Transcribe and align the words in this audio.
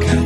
가까 0.00 0.21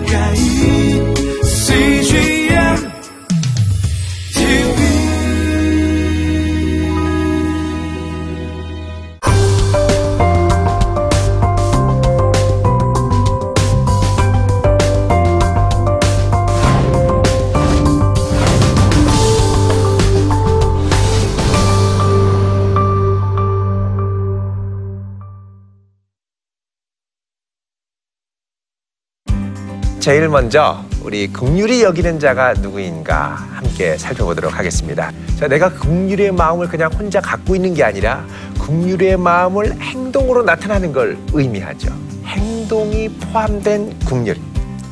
제일 30.07 30.29
먼저 30.29 30.85
우리 31.03 31.27
긍휼히 31.27 31.83
여기는 31.83 32.21
자가 32.21 32.53
누구인가 32.53 33.31
함께 33.55 33.99
살펴보도록 33.99 34.57
하겠습니다. 34.57 35.11
자, 35.37 35.49
내가 35.49 35.69
긍휼의 35.69 36.31
마음을 36.31 36.69
그냥 36.69 36.93
혼자 36.93 37.21
갖고 37.21 37.57
있는 37.57 37.75
게 37.75 37.83
아니라 37.83 38.25
긍휼의 38.61 39.17
마음을 39.17 39.73
행동으로 39.81 40.45
나타나는 40.45 40.93
걸 40.93 41.19
의미하죠. 41.33 41.93
행동이 42.25 43.09
포함된 43.09 43.99
긍휼. 44.05 44.37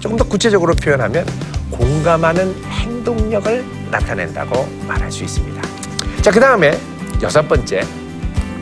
조금 0.01 0.17
더 0.17 0.25
구체적으로 0.25 0.75
표현하면 0.75 1.25
공감하는 1.71 2.53
행동력을 2.65 3.65
나타낸다고 3.93 4.67
말할 4.89 5.13
수 5.13 5.23
있습니다. 5.23 5.63
자, 6.23 6.33
그 6.33 6.41
다음에 6.41 6.77
여섯 7.23 7.47
번째, 7.47 7.83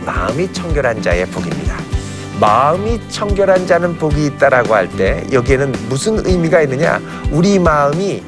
마음이 0.04 0.52
청결한 0.52 1.00
자의 1.00 1.24
복입니다. 1.24 1.91
마음이 2.42 3.00
청결한 3.08 3.68
자는 3.68 3.96
복이 3.96 4.26
있다라고 4.26 4.74
할 4.74 4.88
때 4.88 5.24
여기에는 5.30 5.70
무슨 5.88 6.26
의미가 6.26 6.62
있느냐? 6.62 7.00
우리 7.30 7.56
마음이 7.60 8.20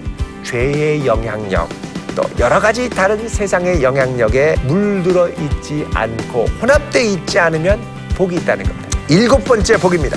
죄의 0.45 1.05
영향력 1.05 1.69
또 2.15 2.23
여러 2.39 2.61
가지 2.61 2.89
다른 2.89 3.29
세상의 3.29 3.83
영향력에 3.83 4.55
물들어 4.67 5.29
있지 5.31 5.85
않고 5.93 6.45
혼합되어 6.63 7.03
있지 7.03 7.41
않으면 7.41 7.81
복이 8.15 8.37
있다는 8.37 8.65
겁니다. 8.65 8.89
일곱 9.09 9.45
번째 9.45 9.77
복입니다. 9.79 10.17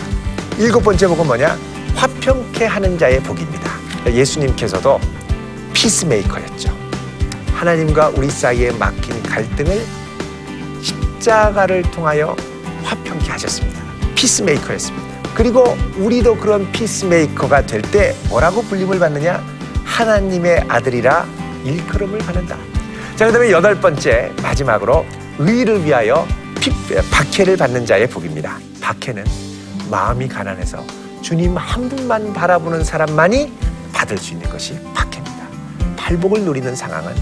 일곱 0.59 0.84
번째 0.84 1.08
복은 1.08 1.26
뭐냐? 1.26 1.58
화평케 1.95 2.66
하는 2.66 3.00
자의 3.00 3.20
복입니다. 3.20 3.72
예수님께서도 4.06 5.00
피스메이커였죠. 5.73 6.72
하나님과 7.52 8.09
우리 8.09 8.30
사이에 8.30 8.70
막힌 8.73 9.23
갈등을 9.23 9.82
십자가를 10.84 11.82
통하여 11.89 12.36
화평케 12.84 13.32
하셨습니다. 13.32 13.77
피스메이커였습니다. 14.18 15.08
그리고 15.36 15.64
우리도 15.98 16.38
그런 16.38 16.70
피스메이커가 16.72 17.66
될 17.68 17.84
때 17.84 18.16
뭐라고 18.30 18.64
불림을 18.64 18.98
받느냐? 18.98 19.44
하나님의 19.86 20.66
아들이라 20.68 21.26
일컬음을 21.64 22.18
받는다. 22.20 22.58
자, 23.16 23.28
그 23.28 23.32
다음에 23.32 23.52
여덟 23.52 23.80
번째, 23.80 24.32
마지막으로 24.42 25.06
의를 25.38 25.86
위하여 25.86 26.28
피, 26.60 26.72
박해를 27.12 27.58
받는 27.58 27.86
자의 27.86 28.08
복입니다. 28.10 28.58
박해는 28.82 29.23
마음이 29.92 30.28
가난해서 30.28 30.84
주님 31.22 31.56
한 31.56 31.88
분만 31.88 32.34
바라보는 32.34 32.84
사람만이 32.84 33.54
받을 33.94 34.18
수 34.18 34.34
있는 34.34 34.50
것이 34.50 34.80
박해입니다. 34.95 35.48
팔복을 35.95 36.42
누리는 36.42 36.76
상황은 36.76 37.14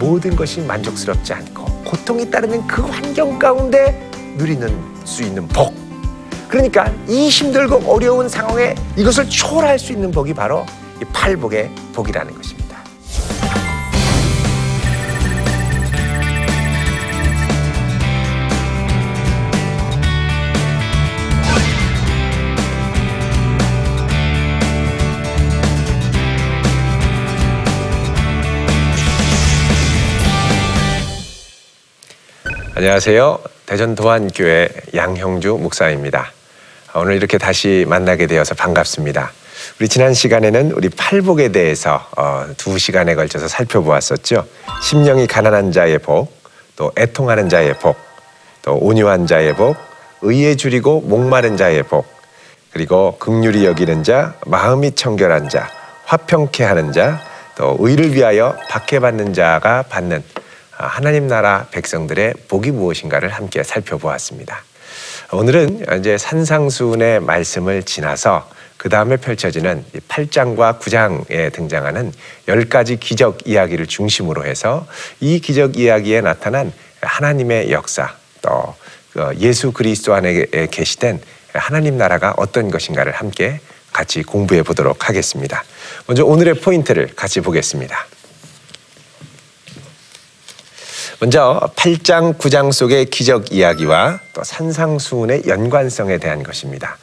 모든 0.00 0.34
것이 0.34 0.60
만족스럽지 0.62 1.32
않고 1.32 1.64
고통이 1.84 2.28
따르는 2.30 2.66
그 2.66 2.82
환경 2.82 3.38
가운데 3.38 4.10
누리는 4.36 4.68
수 5.04 5.22
있는 5.22 5.46
복. 5.48 5.89
그러니까 6.50 6.92
이 7.06 7.28
힘들고 7.28 7.76
어려운 7.86 8.28
상황에 8.28 8.74
이것을 8.96 9.28
초월할 9.28 9.78
수 9.78 9.92
있는 9.92 10.10
복이 10.10 10.34
바로 10.34 10.66
이 11.00 11.04
팔복의 11.12 11.70
복이라는 11.94 12.34
것입니다. 12.34 12.60
안녕하세요. 32.74 33.38
대전 33.66 33.94
도안교회 33.94 34.68
양형주 34.94 35.58
목사입니다. 35.60 36.32
오늘 36.94 37.14
이렇게 37.14 37.38
다시 37.38 37.84
만나게 37.88 38.26
되어서 38.26 38.54
반갑습니다. 38.54 39.30
우리 39.78 39.88
지난 39.88 40.12
시간에는 40.12 40.72
우리 40.72 40.88
팔복에 40.88 41.52
대해서 41.52 42.04
어, 42.16 42.46
두 42.56 42.78
시간에 42.78 43.14
걸쳐서 43.14 43.46
살펴보았었죠. 43.46 44.44
심령이 44.82 45.26
가난한 45.28 45.70
자의 45.70 45.98
복, 45.98 46.32
또 46.74 46.90
애통하는 46.98 47.48
자의 47.48 47.74
복, 47.74 47.96
또 48.62 48.74
온유한 48.74 49.26
자의 49.28 49.54
복, 49.54 49.76
의에 50.22 50.56
줄이고 50.56 51.00
목마른 51.02 51.56
자의 51.56 51.82
복, 51.84 52.06
그리고 52.72 53.16
극률이 53.18 53.64
여기는 53.66 54.02
자, 54.02 54.34
마음이 54.46 54.92
청결한 54.96 55.48
자, 55.48 55.70
화평케 56.06 56.64
하는 56.64 56.92
자, 56.92 57.20
또 57.56 57.76
의를 57.78 58.14
위하여 58.14 58.56
박해받는 58.68 59.32
자가 59.32 59.82
받는 59.82 60.24
아, 60.76 60.86
하나님 60.86 61.28
나라 61.28 61.66
백성들의 61.70 62.34
복이 62.48 62.72
무엇인가를 62.72 63.28
함께 63.28 63.62
살펴보았습니다. 63.62 64.64
오늘은 65.32 65.86
이제 66.00 66.18
산상수훈의 66.18 67.20
말씀을 67.20 67.84
지나서 67.84 68.48
그 68.76 68.88
다음에 68.88 69.16
펼쳐지는 69.16 69.84
8장과 70.08 70.80
9장에 70.80 71.52
등장하는 71.52 72.12
10가지 72.48 72.98
기적 72.98 73.46
이야기를 73.46 73.86
중심으로 73.86 74.44
해서 74.44 74.88
이 75.20 75.38
기적 75.38 75.76
이야기에 75.76 76.22
나타난 76.22 76.72
하나님의 77.00 77.70
역사 77.70 78.12
또 78.42 78.74
예수 79.38 79.70
그리스도 79.70 80.14
안에 80.14 80.46
계시된 80.70 81.20
하나님 81.52 81.96
나라가 81.96 82.34
어떤 82.36 82.68
것인가를 82.68 83.12
함께 83.12 83.60
같이 83.92 84.24
공부해 84.24 84.64
보도록 84.64 85.08
하겠습니다. 85.08 85.62
먼저 86.06 86.24
오늘의 86.24 86.54
포인트를 86.54 87.14
같이 87.14 87.40
보겠습니다. 87.40 87.96
먼저 91.22 91.60
8장, 91.76 92.38
9장 92.38 92.72
속의 92.72 93.04
기적 93.06 93.52
이야기와 93.52 94.20
또 94.32 94.42
산상수훈의 94.42 95.42
연관성에 95.46 96.16
대한 96.16 96.42
것입니다. 96.42 96.96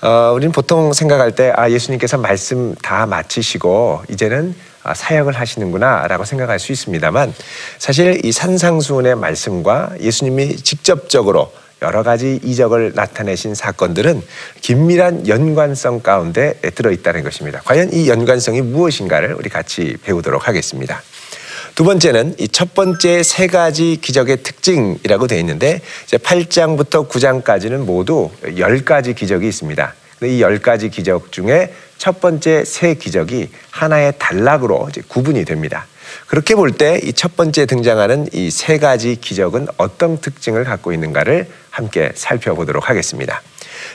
어, 0.00 0.32
우리는 0.34 0.50
보통 0.50 0.94
생각할 0.94 1.32
때 1.32 1.52
아, 1.54 1.70
예수님께서 1.70 2.16
말씀 2.16 2.74
다 2.76 3.04
마치시고 3.04 4.04
이제는 4.08 4.54
아, 4.82 4.94
사역을 4.94 5.34
하시는구나라고 5.34 6.24
생각할 6.24 6.58
수 6.58 6.72
있습니다만 6.72 7.34
사실 7.78 8.24
이 8.24 8.32
산상수훈의 8.32 9.16
말씀과 9.16 9.90
예수님이 10.00 10.56
직접적으로 10.56 11.52
여러 11.82 12.02
가지 12.02 12.40
이적을 12.42 12.92
나타내신 12.94 13.54
사건들은 13.54 14.22
긴밀한 14.62 15.28
연관성 15.28 16.00
가운데 16.00 16.54
들어있다는 16.62 17.24
것입니다. 17.24 17.60
과연 17.66 17.92
이 17.92 18.08
연관성이 18.08 18.62
무엇인가를 18.62 19.34
우리 19.34 19.50
같이 19.50 19.98
배우도록 20.02 20.48
하겠습니다. 20.48 21.02
두 21.74 21.84
번째는 21.84 22.34
이 22.38 22.48
첫 22.48 22.74
번째 22.74 23.22
세 23.22 23.46
가지 23.46 23.96
기적의 24.00 24.42
특징이라고 24.42 25.26
되어 25.26 25.38
있는데 25.38 25.80
이제 26.04 26.18
8장부터 26.18 27.08
9장까지는 27.08 27.78
모두 27.84 28.30
10가지 28.44 29.14
기적이 29.16 29.48
있습니다. 29.48 29.94
이 30.22 30.40
10가지 30.42 30.90
기적 30.90 31.32
중에 31.32 31.72
첫 31.96 32.20
번째 32.20 32.64
세 32.64 32.94
기적이 32.94 33.48
하나의 33.70 34.12
단락으로 34.18 34.88
이제 34.90 35.00
구분이 35.08 35.44
됩니다. 35.46 35.86
그렇게 36.26 36.54
볼 36.54 36.72
때 36.76 37.00
이 37.02 37.12
첫 37.14 37.36
번째 37.36 37.64
등장하는 37.66 38.28
이 38.32 38.50
세 38.50 38.78
가지 38.78 39.16
기적은 39.16 39.68
어떤 39.78 40.20
특징을 40.20 40.64
갖고 40.64 40.92
있는가를 40.92 41.46
함께 41.70 42.10
살펴보도록 42.14 42.90
하겠습니다. 42.90 43.40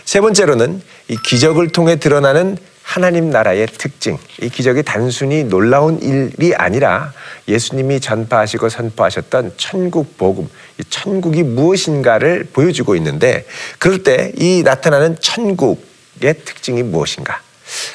세 0.05 0.21
번째로는 0.21 0.81
이 1.09 1.17
기적을 1.23 1.69
통해 1.69 1.97
드러나는 1.97 2.57
하나님 2.85 3.31
나라의 3.31 3.65
특징, 3.65 4.17
이 4.41 4.47
기적이 4.47 4.83
단순히 4.83 5.43
놀라운 5.43 5.99
일이 6.01 6.53
아니라 6.55 7.13
예수님이 7.47 7.99
전파하시고 7.99 8.69
선포하셨던 8.69 9.55
천국 9.57 10.17
복음, 10.17 10.47
이 10.79 10.83
천국이 10.89 11.41
무엇인가를 11.43 12.49
보여주고 12.53 12.95
있는데 12.95 13.45
그럴 13.79 14.03
때 14.03 14.31
이 14.37 14.61
나타나는 14.63 15.19
천국의 15.19 16.35
특징이 16.45 16.83
무엇인가? 16.83 17.41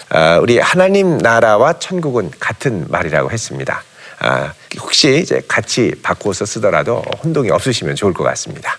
아, 0.08 0.38
우리 0.38 0.58
하나님 0.58 1.18
나라와 1.18 1.78
천국은 1.78 2.32
같은 2.40 2.86
말이라고 2.88 3.30
했습니다. 3.30 3.82
아, 4.18 4.52
혹시 4.80 5.18
이제 5.18 5.40
같이 5.46 5.94
바꾸어서 6.02 6.44
쓰더라도 6.44 7.02
혼동이 7.22 7.50
없으시면 7.50 7.94
좋을 7.94 8.12
것 8.12 8.24
같습니다. 8.24 8.76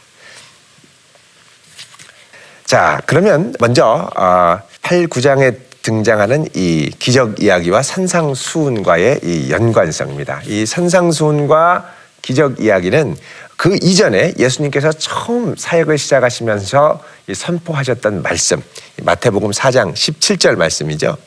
자, 2.65 3.01
그러면 3.05 3.53
먼저 3.59 4.09
8, 4.13 5.03
어, 5.03 5.07
9장에 5.07 5.70
등장하는 5.81 6.47
이 6.53 6.91
기적 6.99 7.41
이야기와 7.41 7.81
산상수훈과의 7.81 9.21
이 9.23 9.51
연관성입니다. 9.51 10.41
이 10.45 10.65
산상수훈과 10.65 11.93
기적 12.21 12.59
이야기는 12.59 13.15
그 13.57 13.77
이전에 13.81 14.33
예수님께서 14.37 14.91
처음 14.91 15.55
사역을 15.55 15.97
시작하시면서 15.97 17.03
선포하셨던 17.33 18.21
말씀, 18.21 18.61
마태복음 19.03 19.51
4장 19.51 19.93
17절 19.93 20.55
말씀이죠. 20.55 21.17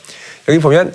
여기 0.48 0.58
보면 0.58 0.94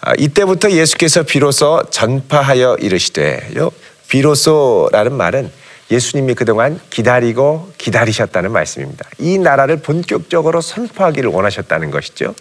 아, 0.00 0.12
이때부터 0.16 0.70
예수께서 0.70 1.24
비로소 1.24 1.82
전파하여 1.90 2.76
이르시되요. 2.80 3.70
비로소라는 4.08 5.12
말은 5.12 5.50
예수님이 5.90 6.34
그동안 6.34 6.78
기다리고 6.90 7.72
기다리셨다는 7.78 8.52
말씀입니다. 8.52 9.08
이 9.18 9.38
나라를 9.38 9.78
본격적으로 9.78 10.60
선포하기를 10.60 11.30
원하셨다는 11.30 11.90
것이죠. 11.90 12.34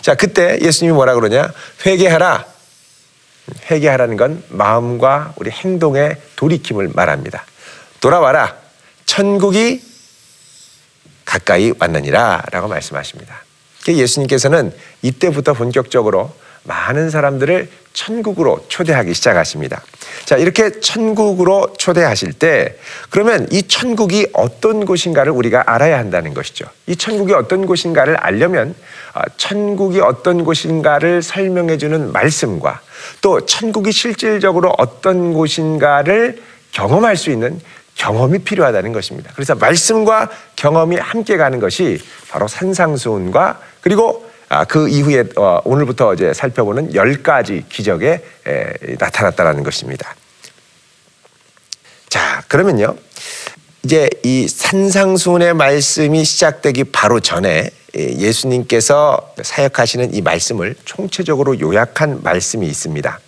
자, 0.00 0.14
그때 0.14 0.58
예수님이 0.62 0.94
뭐라 0.94 1.14
그러냐? 1.14 1.52
회개하라. 1.84 2.46
회개하라는 3.70 4.16
건 4.16 4.42
마음과 4.48 5.34
우리 5.36 5.50
행동의 5.50 6.16
돌이킴을 6.36 6.92
말합니다. 6.94 7.44
돌아와라. 8.00 8.56
천국이 9.04 9.82
가까이 11.24 11.72
왔느니라 11.78 12.44
라고 12.50 12.68
말씀하십니다. 12.68 13.44
예수님께서는 13.86 14.72
이때부터 15.02 15.52
본격적으로 15.52 16.34
많은 16.64 17.10
사람들을 17.10 17.68
천국으로 17.92 18.64
초대하기 18.68 19.14
시작하십니다. 19.14 19.82
자, 20.24 20.36
이렇게 20.36 20.80
천국으로 20.80 21.74
초대하실 21.78 22.32
때 22.32 22.76
그러면 23.10 23.46
이 23.52 23.62
천국이 23.62 24.26
어떤 24.32 24.84
곳인가를 24.84 25.32
우리가 25.32 25.62
알아야 25.66 25.98
한다는 25.98 26.34
것이죠. 26.34 26.66
이 26.86 26.96
천국이 26.96 27.32
어떤 27.32 27.66
곳인가를 27.66 28.16
알려면 28.16 28.74
아, 29.12 29.22
천국이 29.36 30.00
어떤 30.00 30.44
곳인가를 30.44 31.22
설명해 31.22 31.78
주는 31.78 32.10
말씀과 32.12 32.80
또 33.20 33.46
천국이 33.46 33.92
실질적으로 33.92 34.74
어떤 34.76 35.32
곳인가를 35.34 36.42
경험할 36.72 37.16
수 37.16 37.30
있는 37.30 37.60
경험이 37.94 38.40
필요하다는 38.40 38.92
것입니다. 38.92 39.30
그래서 39.34 39.54
말씀과 39.54 40.30
경험이 40.56 40.96
함께 40.96 41.36
가는 41.36 41.60
것이 41.60 42.00
바로 42.28 42.48
산상수훈과 42.48 43.60
그리고 43.82 44.23
아, 44.23 44.23
그 44.68 44.88
이후에 44.88 45.24
어, 45.36 45.60
오늘부터 45.64 46.14
이제 46.14 46.32
살펴보는 46.32 46.94
열 46.94 47.22
가지 47.22 47.64
기적에 47.68 48.24
에, 48.46 48.72
나타났다라는 48.98 49.62
것입니다. 49.62 50.14
자, 52.08 52.42
그러면요. 52.48 52.94
이제 53.84 54.08
이 54.22 54.48
산상수훈의 54.48 55.54
말씀이 55.54 56.24
시작되기 56.24 56.84
바로 56.84 57.20
전에 57.20 57.70
예수님께서 57.94 59.34
사역하시는 59.42 60.14
이 60.14 60.22
말씀을 60.22 60.74
총체적으로 60.84 61.60
요약한 61.60 62.22
말씀이 62.22 62.66
있습니다. 62.66 63.20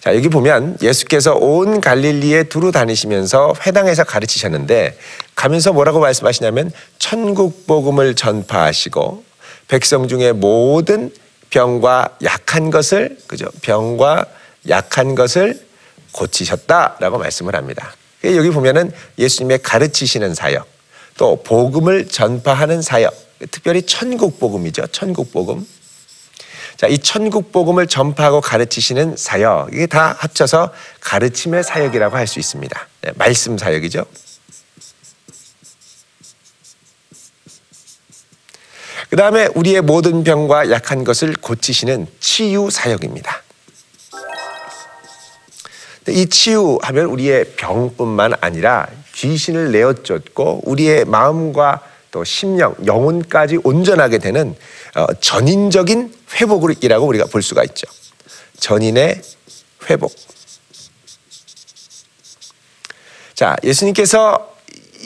자, 0.00 0.14
여기 0.14 0.28
보면 0.28 0.78
예수께서 0.80 1.34
온 1.34 1.80
갈릴리에 1.80 2.44
두루 2.44 2.70
다니시면서 2.70 3.54
회당에서 3.66 4.04
가르치셨는데 4.04 4.96
가면서 5.34 5.72
뭐라고 5.72 5.98
말씀하시냐면 5.98 6.70
천국 6.98 7.66
복음을 7.66 8.14
전파하시고 8.14 9.24
백성 9.68 10.08
중에 10.08 10.32
모든 10.32 11.12
병과 11.50 12.18
약한 12.22 12.70
것을 12.70 13.18
그죠? 13.26 13.46
병과 13.62 14.26
약한 14.68 15.14
것을 15.14 15.60
고치셨다라고 16.12 17.18
말씀을 17.18 17.54
합니다. 17.54 17.94
여기 18.24 18.50
보면은 18.50 18.90
예수님의 19.18 19.62
가르치시는 19.62 20.34
사역, 20.34 20.66
또 21.16 21.42
복음을 21.42 22.08
전파하는 22.08 22.82
사역, 22.82 23.14
특별히 23.50 23.82
천국 23.82 24.40
복음이죠. 24.40 24.86
천국 24.88 25.32
복음. 25.32 25.66
자, 26.76 26.86
이 26.88 26.98
천국 26.98 27.52
복음을 27.52 27.86
전파하고 27.86 28.40
가르치시는 28.40 29.16
사역, 29.16 29.72
이게 29.72 29.86
다 29.86 30.16
합쳐서 30.18 30.72
가르침의 31.00 31.64
사역이라고 31.64 32.16
할 32.16 32.26
수 32.26 32.38
있습니다. 32.38 32.88
네, 33.02 33.12
말씀 33.14 33.56
사역이죠. 33.56 34.04
그 39.08 39.16
다음에 39.16 39.48
우리의 39.54 39.82
모든 39.82 40.24
병과 40.24 40.70
약한 40.70 41.04
것을 41.04 41.34
고치시는 41.34 42.06
치유 42.20 42.70
사역입니다. 42.70 43.42
이 46.08 46.26
치유하면 46.26 47.06
우리의 47.06 47.52
병뿐만 47.56 48.34
아니라 48.40 48.88
귀신을 49.14 49.72
내어 49.72 49.92
쫓고 49.92 50.62
우리의 50.64 51.04
마음과 51.04 51.82
또 52.10 52.24
심령, 52.24 52.74
영혼까지 52.84 53.58
온전하게 53.62 54.18
되는 54.18 54.54
어, 54.94 55.06
전인적인 55.20 56.14
회복이라고 56.34 57.06
우리가 57.06 57.26
볼 57.26 57.42
수가 57.42 57.62
있죠. 57.64 57.86
전인의 58.58 59.20
회복. 59.90 60.14
자, 63.34 63.56
예수님께서 63.62 64.55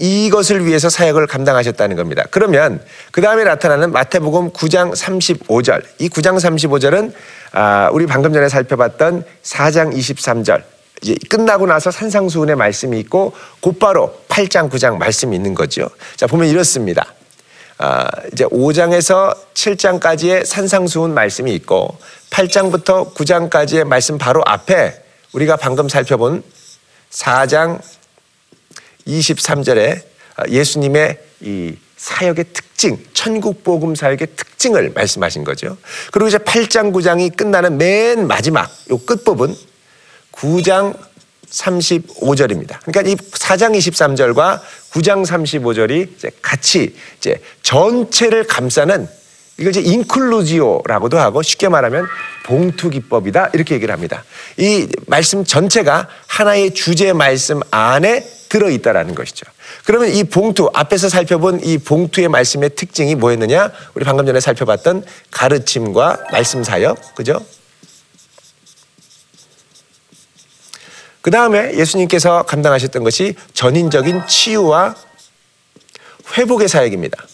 이것을 0.01 0.65
위해서 0.65 0.89
사역을 0.89 1.27
감당하셨다는 1.27 1.95
겁니다. 1.95 2.25
그러면 2.31 2.83
그 3.13 3.21
다음에 3.21 3.45
나타나는 3.45 3.93
마태복음 3.93 4.53
9장 4.53 4.93
35절. 4.95 5.83
이 5.99 6.09
9장 6.09 6.37
35절은 6.37 7.13
아, 7.53 7.91
우리 7.93 8.07
방금 8.07 8.33
전에 8.33 8.49
살펴봤던 8.49 9.25
4장 9.43 9.95
23절. 9.95 10.63
이제 11.03 11.15
끝나고 11.29 11.67
나서 11.67 11.91
산상수훈의 11.91 12.57
말씀이 12.57 12.99
있고 13.01 13.33
곧바로 13.61 14.15
8장 14.29 14.71
9장 14.71 14.97
말씀이 14.97 15.37
있는 15.37 15.55
거죠. 15.55 15.89
자 16.17 16.27
보면 16.27 16.49
이렇습니다. 16.49 17.05
아, 17.77 18.07
이제 18.33 18.45
5장에서 18.45 19.37
7장까지의 19.55 20.47
산상수훈 20.47 21.13
말씀이 21.13 21.55
있고 21.55 21.97
8장부터 22.31 23.15
9장까지의 23.15 23.85
말씀 23.85 24.17
바로 24.17 24.43
앞에 24.47 25.03
우리가 25.33 25.57
방금 25.57 25.89
살펴본 25.89 26.43
4장 27.11 27.81
23절에 29.07 30.03
예수님의 30.49 31.19
이 31.41 31.75
사역의 31.97 32.47
특징, 32.53 32.99
천국 33.13 33.63
복음 33.63 33.95
사역의 33.95 34.29
특징을 34.35 34.93
말씀하신 34.95 35.45
거죠. 35.45 35.77
그리고 36.13 36.29
이제 36.29 36.39
8장 36.39 36.93
9장이 36.93 37.37
끝나는 37.37 37.77
맨 37.77 38.27
마지막 38.27 38.71
요 38.91 38.99
끝부분 38.99 39.55
9장 40.33 40.97
35절입니다. 41.51 42.79
그러니까 42.85 43.03
이 43.03 43.17
4장 43.17 43.77
23절과 43.77 44.61
9장 44.93 45.27
35절이 45.27 46.17
이제 46.17 46.31
같이 46.41 46.97
이제 47.19 47.43
전체를 47.63 48.47
감싸는 48.47 49.07
이걸 49.59 49.77
이제 49.77 49.81
인클루지오라고도 49.83 51.19
하고 51.19 51.43
쉽게 51.43 51.69
말하면 51.69 52.07
봉투 52.47 52.89
기법이다 52.89 53.51
이렇게 53.53 53.75
얘기를 53.75 53.93
합니다. 53.93 54.25
이 54.57 54.89
말씀 55.07 55.45
전체가 55.45 56.09
하나의 56.29 56.73
주제 56.73 57.13
말씀 57.13 57.61
안에 57.71 58.40
들어 58.51 58.69
있다라는 58.69 59.15
것이죠. 59.15 59.47
그러면 59.85 60.11
이 60.11 60.25
봉투 60.25 60.71
앞에서 60.75 61.09
살펴본 61.09 61.61
이 61.63 61.79
봉투의 61.79 62.29
말씀의 62.29 62.75
특징이 62.75 63.15
뭐였느냐? 63.15 63.73
우리 63.95 64.05
방금 64.05 64.27
전에 64.27 64.41
살펴봤던 64.41 65.05
가르침과 65.31 66.27
말씀 66.33 66.63
사역, 66.63 67.15
그죠? 67.15 67.41
그 71.23 71.31
다음에 71.31 71.75
예수님께서 71.77 72.43
감당하셨던 72.43 73.05
것이 73.05 73.37
전인적인 73.55 74.27
치유와 74.27 74.97
회복의 76.37 76.69
사역입니다. 76.69 77.25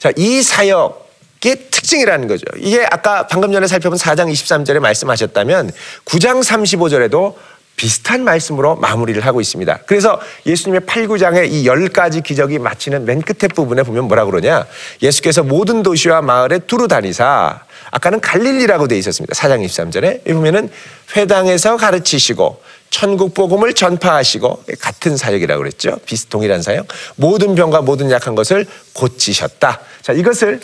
자, 0.00 0.10
이 0.16 0.42
사역의 0.42 1.70
특징이라는 1.70 2.26
거죠. 2.26 2.46
이게 2.56 2.84
아까 2.90 3.28
방금 3.28 3.52
전에 3.52 3.68
살펴본 3.68 3.96
4장 3.96 4.32
23절에 4.32 4.80
말씀하셨다면 4.80 5.70
9장 6.04 6.42
35절에도 6.42 7.36
비슷한 7.76 8.24
말씀으로 8.24 8.76
마무리를 8.76 9.24
하고 9.24 9.40
있습니다. 9.40 9.80
그래서 9.86 10.20
예수님의 10.46 10.82
8, 10.86 11.08
9장의 11.08 11.50
이 11.50 11.66
10가지 11.66 12.22
기적이 12.22 12.58
마치는 12.58 13.04
맨 13.04 13.20
끝에 13.20 13.48
부분에 13.48 13.82
보면 13.82 14.04
뭐라 14.04 14.24
그러냐. 14.24 14.66
예수께서 15.02 15.42
모든 15.42 15.82
도시와 15.82 16.22
마을에 16.22 16.60
두루 16.60 16.88
다니사 16.88 17.60
아까는 17.90 18.20
갈릴리라고 18.20 18.88
돼 18.88 18.96
있었습니다. 18.98 19.34
4장 19.34 19.64
23절에. 19.64 20.20
여기 20.26 20.32
보면은 20.34 20.70
회당에서 21.16 21.76
가르치시고 21.76 22.62
천국 22.94 23.34
복음을 23.34 23.74
전파하시고 23.74 24.66
같은 24.80 25.16
사역이라고 25.16 25.60
그랬죠. 25.60 25.98
비슷 26.06 26.28
동일한 26.28 26.62
사역. 26.62 26.86
모든 27.16 27.56
병과 27.56 27.82
모든 27.82 28.08
약한 28.12 28.36
것을 28.36 28.68
고치셨다. 28.92 29.80
자, 30.00 30.12
이것을 30.12 30.60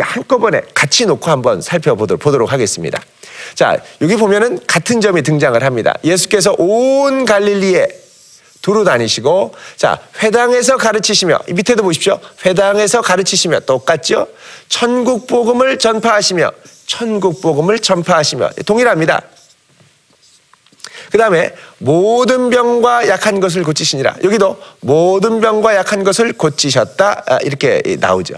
한꺼번에 0.00 0.60
같이 0.74 1.06
놓고 1.06 1.30
한번 1.30 1.60
살펴보도록 1.60 2.20
보도록 2.20 2.52
하겠습니다. 2.52 3.00
자, 3.54 3.78
여기 4.00 4.16
보면은 4.16 4.58
같은 4.66 5.00
점이 5.00 5.22
등장을 5.22 5.62
합니다. 5.62 5.94
예수께서 6.02 6.52
온 6.58 7.24
갈릴리에 7.24 7.86
두루 8.60 8.82
다니시고 8.82 9.54
자 9.76 10.00
회당에서 10.20 10.78
가르치시며 10.78 11.38
밑에도 11.52 11.84
보십시오 11.84 12.18
회당에서 12.44 13.02
가르치시며 13.02 13.60
똑같죠 13.60 14.26
천국 14.68 15.28
복음을 15.28 15.78
전파하시며 15.78 16.50
천국 16.86 17.40
복음을 17.40 17.78
전파하시며 17.78 18.50
동일합니다 18.66 19.22
그 21.10 21.18
다음에 21.18 21.54
모든 21.78 22.50
병과 22.50 23.08
약한 23.08 23.40
것을 23.40 23.62
고치시니라. 23.62 24.16
여기도 24.24 24.60
모든 24.80 25.40
병과 25.40 25.74
약한 25.76 26.04
것을 26.04 26.32
고치셨다. 26.32 27.24
아, 27.26 27.38
이렇게 27.42 27.82
나오죠. 28.00 28.34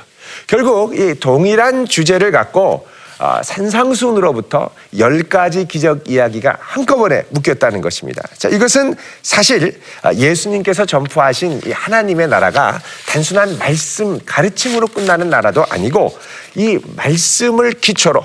결국 0.46 0.98
이 0.98 1.18
동일한 1.18 1.86
주제를 1.86 2.30
갖고 2.30 2.86
어, 3.20 3.42
산상수훈으로부터 3.42 4.70
열 4.98 5.22
가지 5.24 5.66
기적 5.66 6.08
이야기가 6.08 6.56
한꺼번에 6.58 7.24
묶였다는 7.28 7.82
것입니다. 7.82 8.22
자, 8.38 8.48
이것은 8.48 8.94
사실 9.22 9.78
어, 10.02 10.10
예수님께서 10.14 10.86
전포하신 10.86 11.60
이 11.66 11.70
하나님의 11.70 12.28
나라가 12.28 12.80
단순한 13.06 13.58
말씀 13.58 14.18
가르침으로 14.24 14.86
끝나는 14.86 15.28
나라도 15.28 15.66
아니고 15.68 16.16
이 16.54 16.78
말씀을 16.96 17.72
기초로 17.72 18.24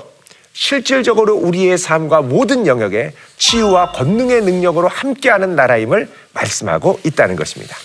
실질적으로 0.58 1.36
우리의 1.36 1.76
삶과 1.76 2.22
모든 2.22 2.66
영역에 2.66 3.12
치유와 3.36 3.92
권능의 3.92 4.40
능력으로 4.40 4.88
함께하는 4.88 5.54
나라임을 5.54 6.08
말씀하고 6.32 6.98
있다는 7.04 7.36
것입니다. 7.36 7.76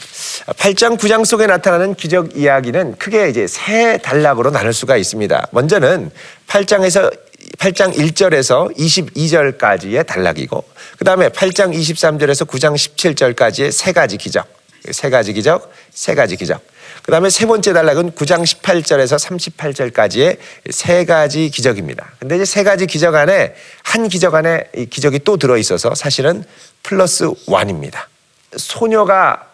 8장, 0.48 0.98
9장 0.98 1.26
속에 1.26 1.48
나타나는 1.48 1.96
기적 1.96 2.38
이야기는 2.38 2.96
크게 2.98 3.28
이제 3.28 3.46
세 3.46 3.98
단락으로 3.98 4.52
나눌 4.52 4.72
수가 4.72 4.96
있습니다. 4.96 5.48
먼저는 5.52 6.12
8장에서 6.48 7.14
8장 7.58 7.94
1절에서 7.94 8.74
22절까지의 8.78 10.08
단락이고, 10.08 10.64
그 10.98 11.04
다음에 11.04 11.28
8장 11.28 11.76
23절에서 11.76 12.48
9장 12.48 12.74
17절까지의 12.76 13.72
세 13.72 13.92
가지 13.92 14.16
기적, 14.16 14.48
세 14.92 15.10
가지 15.10 15.34
기적, 15.34 15.74
세 15.92 16.16
가지 16.16 16.38
기적. 16.38 16.62
그 17.04 17.12
다음에 17.12 17.30
세 17.30 17.46
번째 17.46 17.74
단락은 17.74 18.12
9장 18.12 18.44
18절에서 18.44 19.18
38절까지의 19.20 20.38
세 20.70 21.06
가지 21.06 21.50
기적입니다. 21.50 22.12
근데 22.20 22.36
이제 22.36 22.46
세 22.46 22.64
가지 22.64 22.86
기적 22.86 23.16
안에 23.16 23.56
한 23.84 24.08
기적 24.08 24.36
안에 24.36 24.66
이 24.76 24.86
기적이 24.86 25.20
또 25.20 25.38
들어있어서 25.38 25.96
사실은 25.96 26.44
플러스 26.84 27.30
원입니다. 27.48 28.08
소녀가 28.56 29.48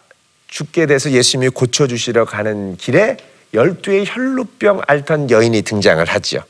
죽게 0.47 0.85
돼서 0.85 1.11
예수님이 1.11 1.49
고쳐주시러 1.49 2.25
가는 2.25 2.75
길에 2.77 3.17
열두의 3.53 4.05
혈루병 4.07 4.81
앓던 4.87 5.31
여인이 5.31 5.61
등장을 5.61 6.03
하지요. 6.05 6.41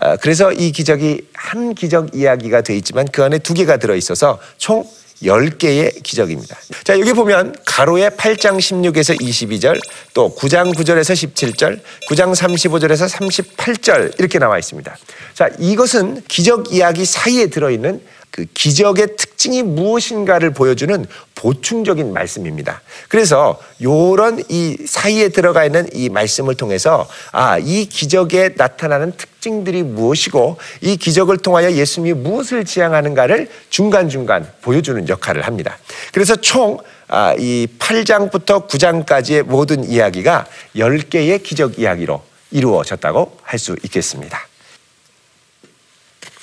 어, 0.00 0.16
그래서 0.16 0.52
이 0.52 0.72
기적이 0.72 1.28
한 1.34 1.74
기적 1.74 2.14
이야기가 2.14 2.62
되어 2.62 2.76
있지만 2.76 3.06
그 3.12 3.22
안에 3.22 3.38
두 3.38 3.54
개가 3.54 3.76
들어 3.76 3.94
있어서 3.94 4.38
총 4.58 4.84
10개의 5.22 6.02
기적입니다. 6.02 6.56
자, 6.84 6.98
여기 6.98 7.12
보면 7.12 7.54
가로에 7.66 8.08
8장 8.10 8.58
16에서 8.58 9.20
22절, 9.20 9.80
또 10.14 10.34
9장 10.34 10.74
9절에서 10.74 11.14
17절, 11.14 11.80
9장 12.08 12.34
35절에서 12.34 13.08
38절 13.08 14.18
이렇게 14.18 14.38
나와 14.38 14.58
있습니다. 14.58 14.96
자, 15.34 15.48
이것은 15.58 16.22
기적 16.26 16.72
이야기 16.72 17.04
사이에 17.04 17.46
들어있는 17.46 18.00
그 18.30 18.46
기적의 18.54 19.16
특징이 19.16 19.62
무엇인가를 19.62 20.52
보여주는 20.52 21.04
보충적인 21.34 22.12
말씀입니다. 22.12 22.82
그래서 23.08 23.58
요런 23.82 24.42
이 24.48 24.76
사이에 24.86 25.30
들어가 25.30 25.64
있는 25.64 25.88
이 25.92 26.08
말씀을 26.08 26.54
통해서 26.54 27.08
아, 27.32 27.58
이 27.58 27.86
기적에 27.86 28.50
나타나는 28.56 29.12
특징들이 29.16 29.82
무엇이고 29.82 30.58
이 30.82 30.96
기적을 30.96 31.38
통하여 31.38 31.72
예수님이 31.72 32.12
무엇을 32.20 32.64
지향하는가를 32.64 33.48
중간중간 33.70 34.50
보여주는 34.60 35.08
역할을 35.08 35.46
합니다. 35.46 35.78
그래서 36.12 36.36
총 36.36 36.78
아, 37.08 37.34
이 37.38 37.66
8장부터 37.78 38.68
9장까지의 38.68 39.42
모든 39.42 39.82
이야기가 39.82 40.46
10개의 40.76 41.42
기적 41.42 41.78
이야기로 41.78 42.22
이루어졌다고 42.52 43.38
할 43.42 43.58
수 43.58 43.76
있겠습니다. 43.84 44.49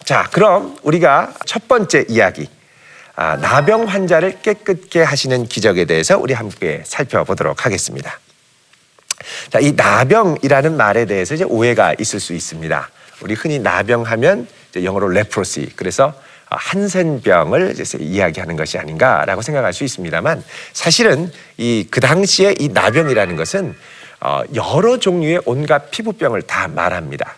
자, 0.07 0.25
그럼 0.31 0.77
우리가 0.83 1.33
첫 1.45 1.67
번째 1.67 2.05
이야기, 2.07 2.47
아, 3.17 3.35
나병 3.35 3.89
환자를 3.89 4.39
깨끗게 4.41 5.03
하시는 5.03 5.45
기적에 5.47 5.83
대해서 5.83 6.17
우리 6.17 6.33
함께 6.33 6.81
살펴보도록 6.85 7.65
하겠습니다. 7.65 8.17
자, 9.49 9.59
이 9.59 9.73
나병이라는 9.73 10.77
말에 10.77 11.03
대해서 11.07 11.35
이제 11.35 11.43
오해가 11.43 11.93
있을 11.99 12.21
수 12.21 12.31
있습니다. 12.31 12.89
우리 13.19 13.33
흔히 13.33 13.59
나병하면 13.59 14.47
영어로 14.81 15.09
레프로시, 15.09 15.73
그래서 15.75 16.13
한센병을 16.45 17.75
이야기하는 17.99 18.55
것이 18.55 18.77
아닌가라고 18.77 19.41
생각할 19.41 19.73
수 19.73 19.83
있습니다만 19.83 20.41
사실은 20.71 21.29
이 21.57 21.85
그 21.91 21.99
당시에 21.99 22.55
이 22.59 22.69
나병이라는 22.69 23.35
것은 23.35 23.71
어, 23.71 23.75
여러 24.55 24.97
종류의 24.97 25.41
온갖 25.45 25.91
피부병을 25.91 26.41
다 26.43 26.67
말합니다. 26.67 27.35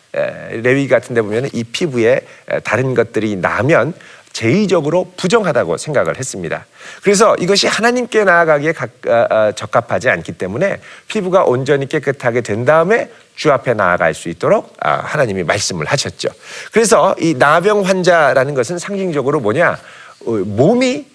레위 0.63 0.87
같은 0.87 1.13
데 1.13 1.21
보면 1.21 1.49
이 1.53 1.63
피부에 1.63 2.21
다른 2.63 2.93
것들이 2.93 3.35
나면 3.35 3.93
제의적으로 4.33 5.11
부정하다고 5.17 5.77
생각을 5.77 6.17
했습니다. 6.17 6.65
그래서 7.03 7.35
이것이 7.39 7.67
하나님께 7.67 8.23
나아가기에 8.23 8.73
어, 9.07 9.11
어, 9.11 9.51
적합하지 9.53 10.09
않기 10.09 10.33
때문에 10.33 10.79
피부가 11.07 11.43
온전히 11.43 11.87
깨끗하게 11.89 12.41
된 12.41 12.63
다음에 12.63 13.09
주 13.35 13.51
앞에 13.51 13.73
나아갈 13.73 14.13
수 14.13 14.29
있도록 14.29 14.75
아, 14.79 14.91
하나님이 14.91 15.43
말씀을 15.43 15.85
하셨죠. 15.87 16.29
그래서 16.71 17.15
이 17.19 17.35
나병 17.37 17.81
환자라는 17.81 18.53
것은 18.53 18.77
상징적으로 18.77 19.39
뭐냐? 19.39 19.77
몸이 20.25 21.05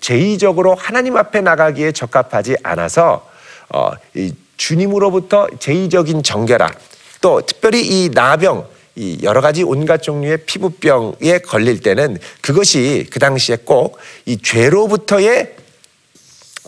제의적으로 0.00 0.74
하나님 0.74 1.16
앞에 1.16 1.40
나가기에 1.40 1.92
적합하지 1.92 2.56
않아서 2.62 3.28
주님으로부터 4.56 5.48
제의적인 5.58 6.22
정결함, 6.22 6.70
또 7.20 7.40
특별히 7.40 7.86
이 7.86 8.10
나병, 8.12 8.66
이 8.96 9.18
여러 9.22 9.40
가지 9.40 9.62
온갖 9.62 10.02
종류의 10.02 10.44
피부병에 10.46 11.38
걸릴 11.44 11.80
때는 11.80 12.18
그것이 12.40 13.06
그 13.10 13.18
당시에 13.18 13.56
꼭 13.64 13.98
이 14.26 14.38
죄로부터의 14.38 15.56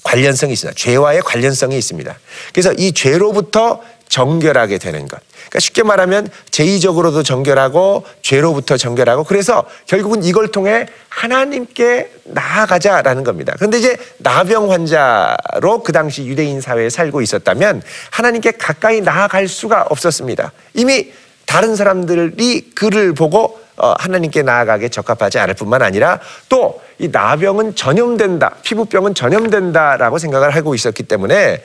관련성이 0.02 0.52
있습니다. 0.52 0.76
죄와의 0.78 1.22
관련성이 1.22 1.76
있습니다. 1.78 2.18
그래서 2.52 2.72
이 2.74 2.92
죄로부터 2.92 3.82
정결하게 4.08 4.78
되는 4.78 5.08
것. 5.08 5.20
그러니까 5.32 5.60
쉽게 5.60 5.82
말하면 5.82 6.28
제의적으로도 6.50 7.22
정결하고 7.22 8.04
죄로부터 8.22 8.76
정결하고 8.76 9.24
그래서 9.24 9.64
결국은 9.86 10.24
이걸 10.24 10.48
통해 10.48 10.86
하나님께 11.08 12.10
나아가자라는 12.24 13.24
겁니다. 13.24 13.54
그런데 13.56 13.78
이제 13.78 13.96
나병 14.18 14.70
환자로 14.70 15.82
그 15.84 15.92
당시 15.92 16.26
유대인 16.26 16.60
사회에 16.60 16.90
살고 16.90 17.22
있었다면 17.22 17.82
하나님께 18.10 18.52
가까이 18.52 19.00
나아갈 19.00 19.48
수가 19.48 19.86
없었습니다. 19.88 20.52
이미 20.74 21.12
다른 21.46 21.76
사람들이 21.76 22.72
그를 22.74 23.14
보고 23.14 23.60
어, 23.76 23.94
하나님께 23.98 24.42
나아가게 24.42 24.88
적합하지 24.88 25.38
않을 25.38 25.54
뿐만 25.54 25.82
아니라 25.82 26.18
또 26.48 26.80
이 26.98 27.08
나병은 27.08 27.74
전염된다, 27.74 28.56
피부병은 28.62 29.14
전염된다라고 29.14 30.18
생각을 30.18 30.50
하고 30.50 30.74
있었기 30.74 31.02
때문에 31.02 31.62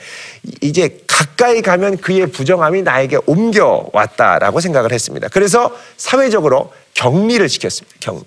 이제 0.60 0.98
가까이 1.12 1.60
가면 1.60 1.98
그의 1.98 2.26
부정함이 2.28 2.82
나에게 2.82 3.18
옮겨왔다라고 3.26 4.60
생각을 4.60 4.92
했습니다. 4.92 5.28
그래서 5.28 5.76
사회적으로 5.98 6.72
격리를 6.94 7.46
시켰습니다. 7.50 7.98
격리. 8.00 8.24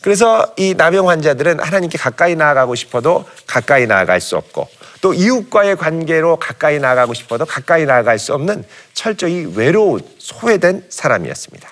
그래서 0.00 0.52
이 0.56 0.74
나병 0.76 1.08
환자들은 1.08 1.60
하나님께 1.60 1.96
가까이 1.96 2.34
나아가고 2.34 2.74
싶어도 2.74 3.24
가까이 3.46 3.86
나아갈 3.86 4.20
수 4.20 4.36
없고 4.36 4.68
또 5.00 5.14
이웃과의 5.14 5.76
관계로 5.76 6.36
가까이 6.36 6.80
나가고 6.80 7.14
싶어도 7.14 7.46
가까이 7.46 7.84
나갈 7.84 8.18
수 8.18 8.34
없는 8.34 8.64
철저히 8.94 9.46
외로운 9.54 10.00
소외된 10.18 10.86
사람이었습니다. 10.88 11.68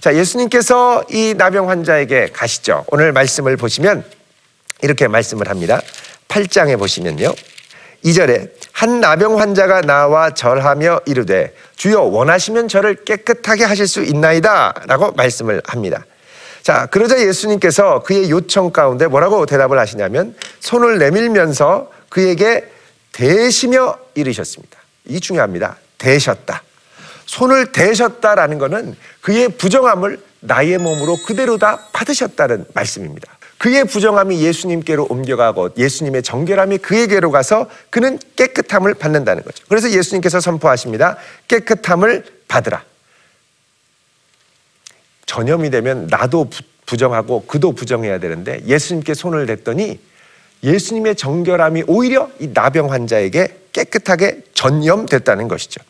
자, 0.00 0.14
예수님께서 0.14 1.04
이 1.10 1.34
나병 1.38 1.70
환자에게 1.70 2.32
가시죠. 2.34 2.84
오늘 2.88 3.12
말씀을 3.12 3.56
보시면 3.56 4.04
이렇게 4.82 5.08
말씀을 5.08 5.48
합니다. 5.48 5.80
8장에 6.30 6.78
보시면요. 6.78 7.34
2절에 8.04 8.50
한 8.72 9.00
나병 9.00 9.38
환자가 9.38 9.82
나와 9.82 10.30
절하며 10.30 11.02
이르되 11.04 11.54
주여 11.76 12.00
원하시면 12.00 12.68
저를 12.68 13.04
깨끗하게 13.04 13.64
하실 13.64 13.86
수 13.86 14.02
있나이다 14.02 14.72
라고 14.86 15.12
말씀을 15.12 15.60
합니다. 15.66 16.06
자, 16.62 16.86
그러자 16.86 17.20
예수님께서 17.20 18.02
그의 18.02 18.30
요청 18.30 18.70
가운데 18.70 19.06
뭐라고 19.06 19.44
대답을 19.44 19.78
하시냐면 19.78 20.34
손을 20.60 20.98
내밀면서 20.98 21.90
그에게 22.08 22.70
대시며 23.12 23.98
이르셨습니다. 24.14 24.78
이 25.06 25.20
중요합니다. 25.20 25.76
대셨다. 25.98 26.62
손을 27.26 27.72
대셨다라는 27.72 28.58
것은 28.58 28.96
그의 29.20 29.48
부정함을 29.50 30.20
나의 30.40 30.78
몸으로 30.78 31.18
그대로 31.26 31.58
다 31.58 31.78
받으셨다는 31.92 32.66
말씀입니다. 32.74 33.39
그의 33.60 33.84
부정함이 33.84 34.40
예수님께로 34.40 35.08
옮겨가고 35.10 35.72
예수님의 35.76 36.22
정결함이 36.22 36.78
그에게로 36.78 37.30
가서 37.30 37.68
그는 37.90 38.18
깨끗함을 38.34 38.94
받는다는 38.94 39.42
거죠. 39.42 39.62
그래서 39.68 39.90
예수님께서 39.90 40.40
선포하십니다. 40.40 41.18
깨끗함을 41.46 42.24
받으라. 42.48 42.82
전염이 45.26 45.68
되면 45.68 46.06
나도 46.06 46.48
부정하고 46.86 47.44
그도 47.44 47.72
부정해야 47.72 48.18
되는데 48.18 48.62
예수님께 48.64 49.12
손을 49.12 49.44
댔더니 49.44 50.00
예수님의 50.64 51.16
정결함이 51.16 51.84
오히려 51.86 52.30
이 52.38 52.48
나병 52.54 52.90
환자에게 52.90 53.58
깨끗하게 53.74 54.40
전염됐다는 54.54 55.48
것이죠. 55.48 55.82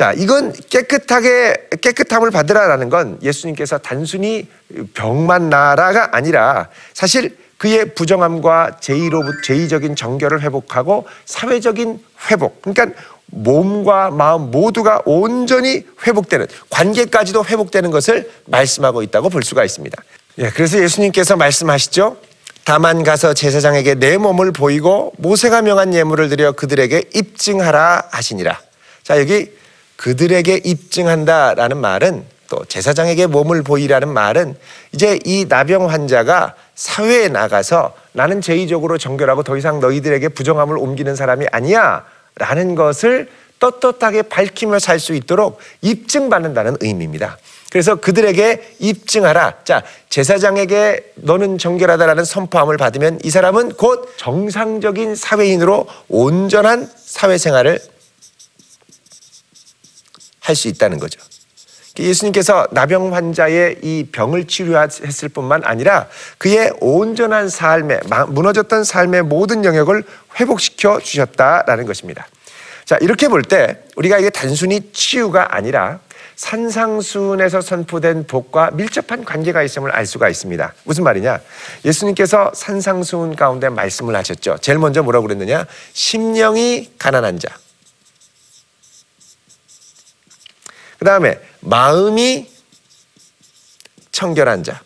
자, 0.00 0.14
이건 0.16 0.54
깨끗하게 0.70 1.68
깨끗함을 1.82 2.30
받으라라는 2.30 2.88
건 2.88 3.18
예수님께서 3.20 3.76
단순히 3.76 4.48
병만 4.94 5.50
나라가 5.50 6.16
아니라 6.16 6.70
사실 6.94 7.36
그의 7.58 7.94
부정함과 7.94 8.78
제의로 8.80 9.22
제의적인 9.44 9.96
정결을 9.96 10.40
회복하고 10.40 11.06
사회적인 11.26 12.02
회복. 12.30 12.62
그러니까 12.62 12.98
몸과 13.26 14.08
마음 14.08 14.50
모두가 14.50 15.02
온전히 15.04 15.84
회복되는 16.06 16.46
관계까지도 16.70 17.44
회복되는 17.44 17.90
것을 17.90 18.30
말씀하고 18.46 19.02
있다고 19.02 19.28
볼 19.28 19.42
수가 19.42 19.66
있습니다. 19.66 20.02
예, 20.38 20.48
그래서 20.48 20.82
예수님께서 20.82 21.36
말씀하시죠. 21.36 22.16
다만 22.64 23.04
가서 23.04 23.34
제사장에게 23.34 23.96
내 23.96 24.16
몸을 24.16 24.52
보이고 24.52 25.12
모세가 25.18 25.60
명한 25.60 25.92
예물을 25.92 26.30
드려 26.30 26.52
그들에게 26.52 27.10
입증하라 27.14 28.04
하시니라. 28.10 28.58
자, 29.02 29.20
여기 29.20 29.59
그들에게 30.00 30.62
입증한다라는 30.64 31.76
말은 31.76 32.24
또 32.48 32.64
제사장에게 32.64 33.26
몸을 33.26 33.62
보이라는 33.62 34.08
말은 34.08 34.56
이제 34.92 35.18
이 35.24 35.44
나병 35.46 35.90
환자가 35.90 36.54
사회에 36.74 37.28
나가서 37.28 37.92
나는 38.12 38.40
제의적으로 38.40 38.96
정결하고 38.96 39.42
더 39.42 39.58
이상 39.58 39.78
너희들에게 39.78 40.30
부정함을 40.30 40.78
옮기는 40.78 41.14
사람이 41.16 41.46
아니야 41.52 42.06
라는 42.36 42.74
것을 42.76 43.28
떳떳하게 43.58 44.22
밝히며 44.22 44.78
살 44.78 44.98
수 44.98 45.12
있도록 45.12 45.58
입증받는다는 45.82 46.78
의미입니다. 46.80 47.36
그래서 47.70 47.96
그들에게 47.96 48.76
입증하라. 48.78 49.56
자, 49.64 49.82
제사장에게 50.08 51.12
너는 51.16 51.58
정결하다라는 51.58 52.24
선포함을 52.24 52.78
받으면 52.78 53.18
이 53.22 53.28
사람은 53.28 53.74
곧 53.74 54.14
정상적인 54.16 55.14
사회인으로 55.14 55.86
온전한 56.08 56.88
사회생활을 56.96 57.80
할 60.50 60.56
수 60.56 60.68
있다는 60.68 60.98
거죠. 60.98 61.20
예수님께서 61.98 62.66
나병 62.70 63.14
환자의 63.14 63.78
이 63.82 64.06
병을 64.10 64.46
치료했을 64.46 65.28
뿐만 65.28 65.62
아니라 65.64 66.06
그의 66.38 66.72
온전한 66.80 67.48
삶에 67.48 68.00
무너졌던 68.28 68.84
삶의 68.84 69.22
모든 69.24 69.64
영역을 69.64 70.04
회복시켜 70.38 71.00
주셨다라는 71.00 71.86
것입니다. 71.86 72.26
자, 72.84 72.96
이렇게 73.00 73.28
볼 73.28 73.42
때 73.42 73.82
우리가 73.96 74.18
이게 74.18 74.30
단순히 74.30 74.90
치유가 74.92 75.54
아니라 75.54 76.00
산상수훈에서 76.36 77.60
선포된 77.60 78.26
복과 78.26 78.70
밀접한 78.72 79.24
관계가 79.24 79.62
있음을 79.62 79.90
알 79.90 80.06
수가 80.06 80.30
있습니다. 80.30 80.72
무슨 80.84 81.04
말이냐? 81.04 81.38
예수님께서 81.84 82.52
산상수훈 82.54 83.36
가운데 83.36 83.68
말씀을 83.68 84.16
하셨죠. 84.16 84.56
제일 84.62 84.78
먼저 84.78 85.02
뭐라고 85.02 85.26
그랬느냐? 85.26 85.66
심령이 85.92 86.92
가난한 86.98 87.38
자. 87.38 87.50
그 91.00 91.06
다음에 91.06 91.40
마음이 91.60 92.46
청결한 94.12 94.62
자. 94.62 94.82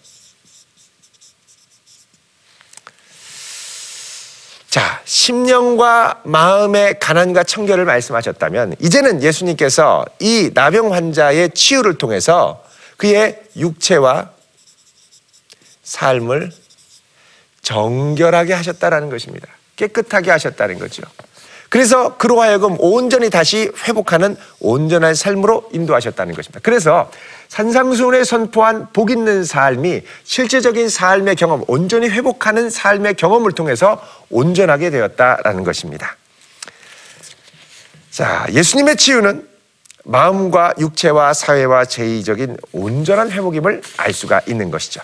자, 4.70 5.02
심령과 5.04 6.22
마음의 6.22 7.00
가난과 7.00 7.42
청결을 7.42 7.84
말씀하셨다면 7.84 8.76
이제는 8.78 9.24
예수님께서 9.24 10.04
이 10.20 10.52
나병 10.54 10.92
환자의 10.92 11.50
치유를 11.50 11.98
통해서 11.98 12.64
그의 12.96 13.42
육체와 13.56 14.30
삶을 15.82 16.52
정결하게 17.62 18.52
하셨다라는 18.52 19.10
것입니다. 19.10 19.48
깨끗하게 19.74 20.30
하셨다는 20.30 20.78
거죠. 20.78 21.02
그래서 21.68 22.16
그로 22.16 22.40
하여금 22.40 22.76
온전히 22.78 23.30
다시 23.30 23.70
회복하는 23.86 24.36
온전한 24.60 25.14
삶으로 25.14 25.68
인도하셨다는 25.72 26.34
것입니다. 26.34 26.60
그래서 26.62 27.10
산상수훈에 27.48 28.24
선포한 28.24 28.88
복 28.92 29.10
있는 29.10 29.44
삶이 29.44 30.02
실제적인 30.24 30.88
삶의 30.88 31.36
경험, 31.36 31.64
온전히 31.66 32.08
회복하는 32.08 32.70
삶의 32.70 33.14
경험을 33.14 33.52
통해서 33.52 34.00
온전하게 34.30 34.90
되었다라는 34.90 35.64
것입니다. 35.64 36.16
자, 38.10 38.46
예수님의 38.52 38.96
치유는 38.96 39.48
마음과 40.04 40.74
육체와 40.78 41.32
사회와 41.32 41.86
제의적인 41.86 42.56
온전한 42.72 43.30
회복임을 43.30 43.82
알 43.96 44.12
수가 44.12 44.42
있는 44.46 44.70
것이죠. 44.70 45.00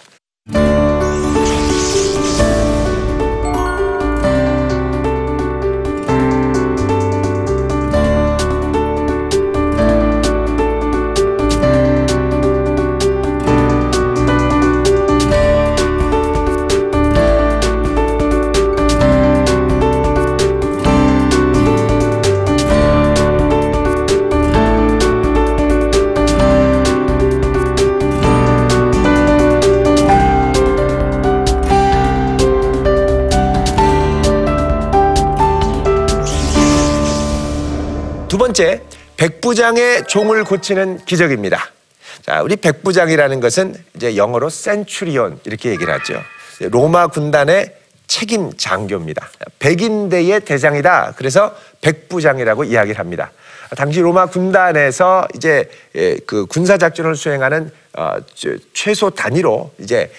백부장의 39.51 40.05
종을 40.07 40.45
고치는 40.45 41.05
기적입니다. 41.05 41.71
자, 42.25 42.43
우리 42.43 42.55
백부장이라는 42.57 43.41
것은 43.41 43.75
이제 43.97 44.17
영어로 44.17 44.49
센츄리온 44.49 45.41
이렇게 45.45 45.71
얘기를 45.71 45.93
하죠. 45.95 46.23
로마 46.71 47.09
군단의 47.09 47.75
책임 48.07 48.53
장교입니다. 48.57 49.29
백인대의 49.59 50.41
대장이다. 50.45 51.15
그래서 51.17 51.55
백부장이라고 51.81 52.65
이야기를 52.65 52.99
합니다. 53.01 53.33
당시 53.77 54.01
로마 54.01 54.27
군단에서 54.27 55.29
이제 55.35 55.71
예, 55.95 56.17
그 56.27 56.47
군사 56.47 56.77
작전을 56.77 57.15
수행하는 57.15 57.71
어, 57.97 58.17
최소 58.73 59.11
단위로 59.11 59.73
이제 59.79 60.13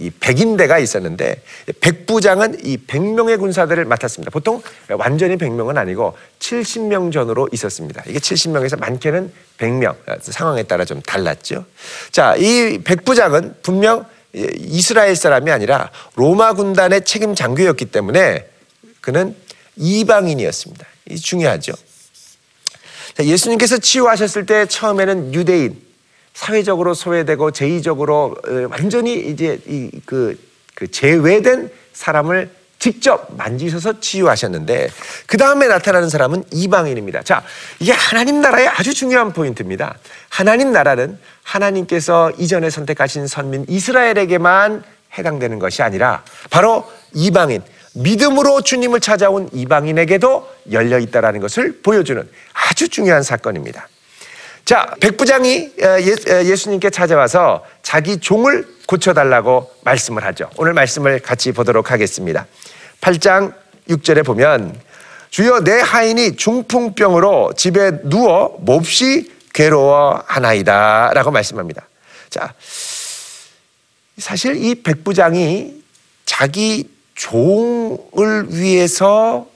이 0.00 0.10
백인대가 0.10 0.78
있었는데 0.78 1.42
백부장은 1.80 2.64
이 2.64 2.76
100명의 2.76 3.38
군사들을 3.38 3.84
맡았습니다. 3.86 4.30
보통 4.30 4.62
완전히 4.90 5.36
100명은 5.36 5.76
아니고 5.78 6.16
70명 6.40 7.12
전으로 7.12 7.48
있었습니다. 7.52 8.02
이게 8.06 8.18
70명에서 8.18 8.78
많게는 8.78 9.32
100명 9.58 9.90
어, 9.90 10.16
상황에 10.20 10.62
따라 10.64 10.84
좀 10.84 11.00
달랐죠. 11.02 11.64
자, 12.10 12.34
이 12.36 12.78
백부장은 12.84 13.56
분명 13.62 14.04
이스라엘 14.34 15.16
사람이 15.16 15.50
아니라 15.50 15.90
로마 16.14 16.52
군단의 16.52 17.04
책임 17.04 17.34
장교였기 17.34 17.86
때문에 17.86 18.46
그는 19.00 19.34
이방인이었습니다. 19.76 20.86
이 21.10 21.16
중요하죠. 21.16 21.72
예수님께서 23.20 23.78
치유하셨을 23.78 24.46
때 24.46 24.66
처음에는 24.66 25.34
유대인 25.34 25.80
사회적으로 26.34 26.92
소외되고 26.94 27.50
제의적으로 27.50 28.36
어, 28.46 28.68
완전히 28.70 29.30
이제 29.30 29.58
그, 30.04 30.38
그 30.74 30.90
제외된 30.90 31.70
사람을 31.94 32.50
직접 32.78 33.34
만지셔서 33.36 34.00
치유하셨는데 34.00 34.90
그 35.26 35.38
다음에 35.38 35.66
나타나는 35.66 36.10
사람은 36.10 36.44
이방인입니다. 36.52 37.22
자, 37.22 37.42
이게 37.80 37.92
하나님 37.92 38.42
나라의 38.42 38.68
아주 38.68 38.92
중요한 38.92 39.32
포인트입니다. 39.32 39.96
하나님 40.28 40.72
나라는 40.72 41.18
하나님께서 41.42 42.32
이전에 42.38 42.68
선택하신 42.68 43.28
선민 43.28 43.64
이스라엘에게만 43.68 44.84
해당되는 45.16 45.58
것이 45.58 45.82
아니라 45.82 46.22
바로 46.50 46.84
이방인 47.14 47.62
믿음으로 47.96 48.60
주님을 48.60 49.00
찾아온 49.00 49.48
이방인에게도 49.52 50.48
열려 50.72 50.98
있다라는 50.98 51.40
것을 51.40 51.80
보여주는 51.82 52.28
아주 52.52 52.88
중요한 52.88 53.22
사건입니다. 53.22 53.88
자, 54.64 54.94
백부장이 55.00 55.72
어, 55.80 55.86
어, 55.86 56.00
예수님께 56.44 56.90
찾아와서 56.90 57.64
자기 57.82 58.18
종을 58.18 58.66
고쳐달라고 58.86 59.70
말씀을 59.84 60.24
하죠. 60.24 60.50
오늘 60.56 60.74
말씀을 60.74 61.20
같이 61.20 61.52
보도록 61.52 61.90
하겠습니다. 61.90 62.46
8장 63.00 63.54
6절에 63.88 64.24
보면 64.24 64.78
주여 65.30 65.60
내 65.60 65.80
하인이 65.80 66.36
중풍병으로 66.36 67.52
집에 67.56 68.02
누워 68.02 68.56
몹시 68.60 69.32
괴로워하나이다 69.54 71.12
라고 71.14 71.30
말씀합니다. 71.30 71.88
자, 72.28 72.52
사실 74.18 74.56
이 74.56 74.82
백부장이 74.82 75.82
자기 76.24 76.95
종을 77.16 78.46
위해서 78.50 79.46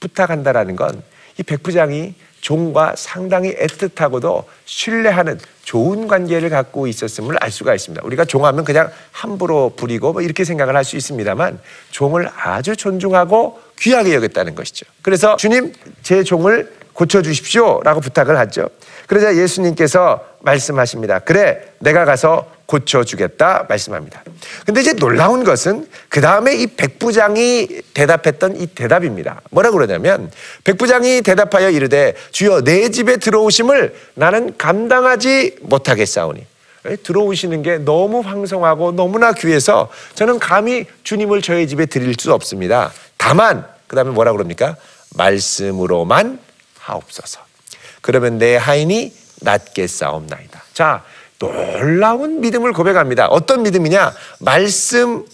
부탁한다라는 0.00 0.76
건 0.76 1.02
이 1.38 1.42
백부장이 1.44 2.14
종과 2.40 2.94
상당히 2.96 3.54
애틋하고도 3.54 4.44
신뢰하는 4.64 5.38
좋은 5.64 6.06
관계를 6.06 6.50
갖고 6.50 6.86
있었음을 6.86 7.36
알 7.40 7.50
수가 7.50 7.74
있습니다. 7.74 8.04
우리가 8.04 8.24
종하면 8.24 8.64
그냥 8.64 8.90
함부로 9.12 9.70
부리고 9.76 10.12
뭐 10.12 10.22
이렇게 10.22 10.44
생각을 10.44 10.76
할 10.76 10.84
수 10.84 10.96
있습니다만 10.96 11.60
종을 11.90 12.28
아주 12.36 12.76
존중하고 12.76 13.60
귀하게 13.78 14.14
여겼다는 14.14 14.54
것이죠. 14.54 14.86
그래서 15.02 15.36
주님 15.36 15.72
제 16.02 16.22
종을 16.22 16.72
고쳐 16.92 17.22
주십시오 17.22 17.80
라고 17.84 18.00
부탁을 18.00 18.36
하죠. 18.38 18.68
그러자 19.06 19.36
예수님께서 19.36 20.24
말씀하십니다. 20.40 21.20
그래 21.20 21.60
내가 21.78 22.04
가서 22.04 22.50
고쳐주겠다 22.68 23.64
말씀합니다. 23.68 24.22
근데 24.66 24.82
이제 24.82 24.92
놀라운 24.92 25.42
것은 25.42 25.88
그 26.10 26.20
다음에 26.20 26.54
이 26.54 26.66
백부장이 26.66 27.82
대답했던 27.94 28.60
이 28.60 28.66
대답입니다. 28.66 29.40
뭐라 29.50 29.70
그러냐면 29.70 30.30
백부장이 30.64 31.22
대답하여 31.22 31.70
이르되 31.70 32.14
주여 32.30 32.60
내 32.62 32.90
집에 32.90 33.16
들어오심을 33.16 33.94
나는 34.14 34.56
감당하지 34.58 35.56
못하겠사오니 35.62 36.44
예, 36.90 36.96
들어오시는 36.96 37.62
게 37.62 37.78
너무 37.78 38.20
황성하고 38.20 38.92
너무나 38.92 39.32
귀해서 39.32 39.90
저는 40.14 40.38
감히 40.38 40.84
주님을 41.04 41.40
저의 41.40 41.66
집에 41.68 41.86
드릴 41.86 42.14
수 42.18 42.32
없습니다. 42.34 42.92
다만 43.16 43.66
그 43.86 43.96
다음에 43.96 44.10
뭐라 44.10 44.32
그럽니까? 44.32 44.76
말씀으로만 45.16 46.38
하옵소서. 46.78 47.40
그러면 48.02 48.38
내 48.38 48.56
하인이 48.56 49.12
낫게 49.40 49.86
싸움나이다. 49.86 50.62
자, 50.74 51.04
놀라운 51.38 52.40
믿음을 52.40 52.72
고백합니다. 52.72 53.28
어떤 53.28 53.62
믿음이냐? 53.62 54.12
말씀으로 54.40 55.26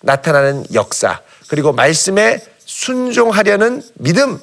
나타나는 0.00 0.64
역사, 0.74 1.20
그리고 1.48 1.72
말씀에 1.72 2.40
순종하려는 2.64 3.82
믿음. 3.94 4.38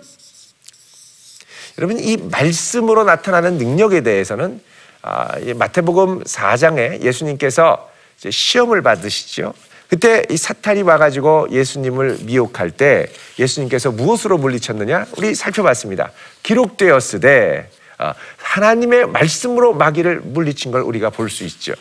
여러분, 1.78 2.00
이 2.00 2.18
말씀으로 2.18 3.04
나타나는 3.04 3.58
능력에 3.58 4.02
대해서는 4.02 4.62
아, 5.02 5.38
이 5.40 5.54
마태복음 5.54 6.24
4장에 6.24 7.02
예수님께서 7.02 7.90
시험을 8.30 8.82
받으시죠. 8.82 9.54
그때 9.90 10.24
이 10.30 10.38
사탄이 10.38 10.82
와가지고 10.84 11.50
예수님을 11.52 12.20
미혹할 12.22 12.72
때 12.72 13.08
예수님께서 13.38 13.92
무엇으로 13.92 14.38
물리쳤느냐? 14.38 15.08
우리 15.18 15.36
살펴봤습니다. 15.36 16.12
기록되었으되 16.42 17.70
아, 17.70 17.83
하나님의 18.38 19.08
말씀으로 19.08 19.74
마귀를 19.74 20.22
물리친 20.24 20.72
걸 20.72 20.82
우리가 20.82 21.10
볼 21.10 21.30
수 21.30 21.44
있죠. 21.46 21.74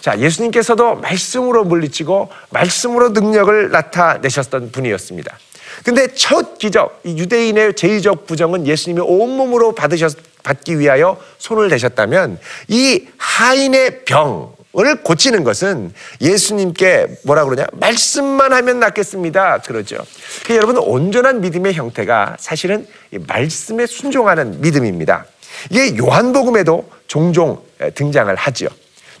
자, 0.00 0.18
예수님께서도 0.18 0.96
말씀으로 0.96 1.64
물리치고 1.64 2.30
말씀으로 2.50 3.10
능력을 3.10 3.70
나타내셨던 3.70 4.72
분이었습니다. 4.72 5.38
근데 5.84 6.08
첫 6.14 6.58
기적, 6.58 7.00
이 7.04 7.18
유대인의 7.18 7.74
제의적 7.74 8.26
부정은 8.26 8.66
예수님이 8.66 9.00
온몸으로 9.00 9.74
받으셨, 9.74 10.16
받기 10.42 10.78
위하여 10.78 11.20
손을 11.38 11.68
대셨다면 11.68 12.38
이 12.68 13.06
하인의 13.18 14.04
병 14.04 14.56
을 14.78 14.96
고치는 15.02 15.42
것은 15.42 15.94
예수님께 16.20 17.06
뭐라 17.24 17.44
그러냐? 17.46 17.64
말씀만 17.72 18.52
하면 18.52 18.78
낫겠습니다. 18.80 19.62
그러죠. 19.62 19.96
그러니까 20.44 20.56
여러분, 20.56 20.76
온전한 20.76 21.40
믿음의 21.40 21.72
형태가 21.72 22.36
사실은 22.38 22.86
이 23.10 23.18
말씀에 23.18 23.86
순종하는 23.86 24.60
믿음입니다. 24.60 25.24
이게 25.70 25.96
요한복음에도 25.96 26.88
종종 27.06 27.60
등장을 27.94 28.34
하지요. 28.34 28.68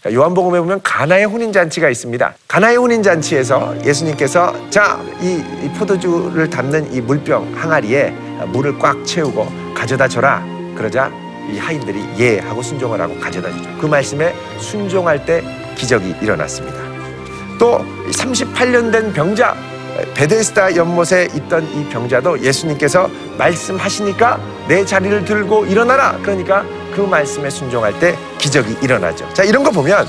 자, 0.02 0.12
요한복음에 0.12 0.60
보면 0.60 0.82
가나의 0.82 1.24
혼인 1.24 1.52
잔치가 1.52 1.88
있습니다. 1.88 2.34
가나의 2.46 2.76
혼인 2.76 3.02
잔치에서 3.02 3.74
예수님께서 3.84 4.70
자, 4.70 5.00
이, 5.20 5.42
이 5.64 5.68
포도주를 5.78 6.48
담는 6.48 6.92
이 6.92 7.00
물병 7.00 7.52
항아리에 7.56 8.10
물을 8.52 8.78
꽉 8.78 9.04
채우고 9.04 9.74
가져다 9.74 10.06
줘라. 10.06 10.44
그러자 10.76 11.10
이 11.50 11.58
하인들이 11.58 12.04
예 12.18 12.38
하고 12.38 12.62
순종을 12.62 13.00
하고 13.00 13.18
가져다 13.18 13.50
주죠. 13.50 13.68
그 13.80 13.86
말씀에 13.86 14.34
순종할 14.58 15.24
때 15.24 15.42
기적이 15.76 16.14
일어났습니다. 16.20 16.78
또 17.58 17.78
38년 18.10 18.92
된 18.92 19.12
병자 19.12 19.56
베데스다 20.14 20.76
연못에 20.76 21.28
있던 21.34 21.64
이 21.74 21.88
병자도 21.88 22.42
예수님께서 22.42 23.10
말씀하시니까 23.38 24.40
내 24.68 24.84
자리를 24.84 25.24
들고 25.24 25.66
일어나라. 25.66 26.18
그러니까 26.22 26.64
그 26.94 27.00
말씀에 27.00 27.50
순종할 27.50 27.98
때 27.98 28.16
기적이 28.38 28.76
일어나죠. 28.82 29.32
자, 29.34 29.44
이런 29.44 29.62
거 29.62 29.70
보면 29.70 30.08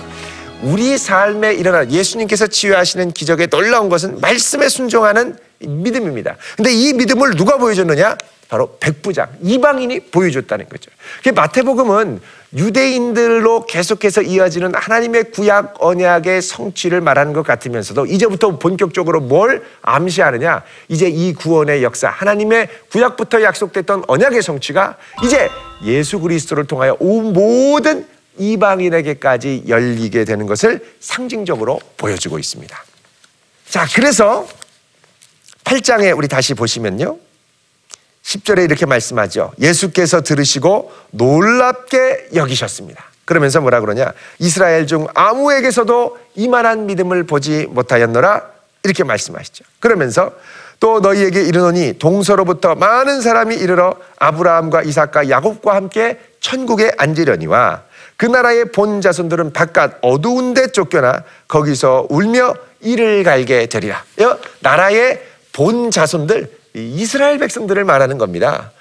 우리 0.61 0.97
삶에 0.97 1.53
일어나 1.53 1.87
예수님께서 1.89 2.47
치유하시는 2.47 3.11
기적에 3.11 3.47
놀라운 3.47 3.89
것은 3.89 4.19
말씀에 4.19 4.69
순종하는 4.69 5.37
믿음입니다. 5.59 6.35
근데 6.55 6.71
이 6.71 6.93
믿음을 6.93 7.35
누가 7.35 7.57
보여줬느냐? 7.57 8.17
바로 8.49 8.77
백부장, 8.79 9.27
이방인이 9.43 10.11
보여줬다는 10.11 10.69
거죠. 10.69 10.89
마태복음은 11.35 12.21
유대인들로 12.55 13.65
계속해서 13.65 14.21
이어지는 14.21 14.73
하나님의 14.73 15.31
구약 15.31 15.75
언약의 15.79 16.41
성취를 16.41 17.01
말하는 17.01 17.33
것 17.33 17.45
같으면서도 17.45 18.05
이제부터 18.05 18.57
본격적으로 18.57 19.19
뭘 19.19 19.63
암시하느냐? 19.81 20.63
이제 20.87 21.09
이 21.09 21.33
구원의 21.33 21.83
역사, 21.83 22.09
하나님의 22.09 22.69
구약부터 22.91 23.41
약속됐던 23.41 24.05
언약의 24.07 24.41
성취가 24.41 24.97
이제 25.23 25.49
예수 25.83 26.19
그리스도를 26.19 26.65
통하여 26.65 26.95
온 26.99 27.33
모든 27.33 28.07
이방인에게까지 28.37 29.63
열리게 29.67 30.23
되는 30.23 30.45
것을 30.45 30.85
상징적으로 30.99 31.79
보여주고 31.97 32.39
있습니다. 32.39 32.83
자, 33.67 33.85
그래서 33.93 34.47
8장에 35.65 36.17
우리 36.17 36.29
다시 36.29 36.53
보시면요. 36.53 37.17
10절에 38.27 38.65
이렇게 38.65 38.85
말씀하죠. 38.85 39.53
예수께서 39.59 40.21
들으시고 40.21 40.91
놀랍게 41.11 42.29
여기셨습니다. 42.35 43.05
그러면서 43.23 43.61
뭐라 43.61 43.79
그러냐? 43.79 44.11
이스라엘 44.39 44.85
중 44.85 45.07
아무에게서도 45.13 46.17
이만한 46.35 46.87
믿음을 46.87 47.23
보지 47.23 47.67
못하였노라. 47.69 48.41
이렇게 48.83 49.03
말씀하시죠. 49.05 49.63
그러면서 49.79 50.33
또 50.79 50.99
너희에게 50.99 51.41
이르노니 51.41 51.99
동서로부터 51.99 52.75
많은 52.75 53.21
사람이 53.21 53.55
이르러 53.55 53.95
아브라함과 54.19 54.83
이삭과 54.83 55.29
야곱과 55.29 55.75
함께 55.75 56.19
천국에 56.41 56.91
앉으려니와 56.97 57.83
그 58.17 58.25
나라의 58.25 58.71
본 58.71 59.01
자손들은 59.01 59.53
바깥 59.53 59.99
어두운 60.01 60.53
데 60.53 60.67
쫓겨나 60.67 61.23
거기서 61.47 62.07
울며 62.09 62.55
이를 62.81 63.23
갈게 63.23 63.67
되리라. 63.67 64.03
나라의 64.59 65.21
본 65.53 65.91
자손들 65.91 66.56
이스라엘 66.73 67.37
백성들을 67.39 67.83
말하는 67.83 68.17
겁니다. 68.17 68.71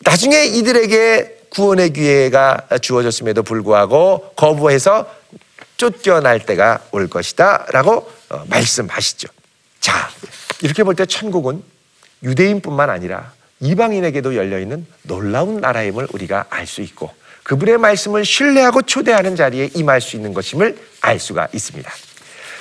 나중에 0.00 0.44
이들에게 0.44 1.46
구원의 1.50 1.92
기회가 1.92 2.58
주어졌음에도 2.80 3.42
불구하고 3.42 4.32
거부해서 4.36 5.10
쫓겨날 5.76 6.44
때가 6.44 6.80
올 6.92 7.08
것이다 7.08 7.66
라고 7.70 8.10
어, 8.28 8.44
말씀하시죠. 8.48 9.28
자, 9.80 10.10
이렇게 10.62 10.82
볼 10.82 10.94
때 10.94 11.06
천국은 11.06 11.62
유대인뿐만 12.22 12.90
아니라 12.90 13.32
이방인에게도 13.60 14.36
열려있는 14.36 14.86
놀라운 15.02 15.60
나라임을 15.60 16.08
우리가 16.12 16.46
알 16.50 16.66
수 16.66 16.80
있고 16.82 17.10
그분의 17.44 17.78
말씀을 17.78 18.24
신뢰하고 18.24 18.82
초대하는 18.82 19.36
자리에 19.36 19.70
임할 19.74 20.00
수 20.00 20.16
있는 20.16 20.34
것임을 20.34 20.76
알 21.00 21.20
수가 21.20 21.48
있습니다. 21.52 21.90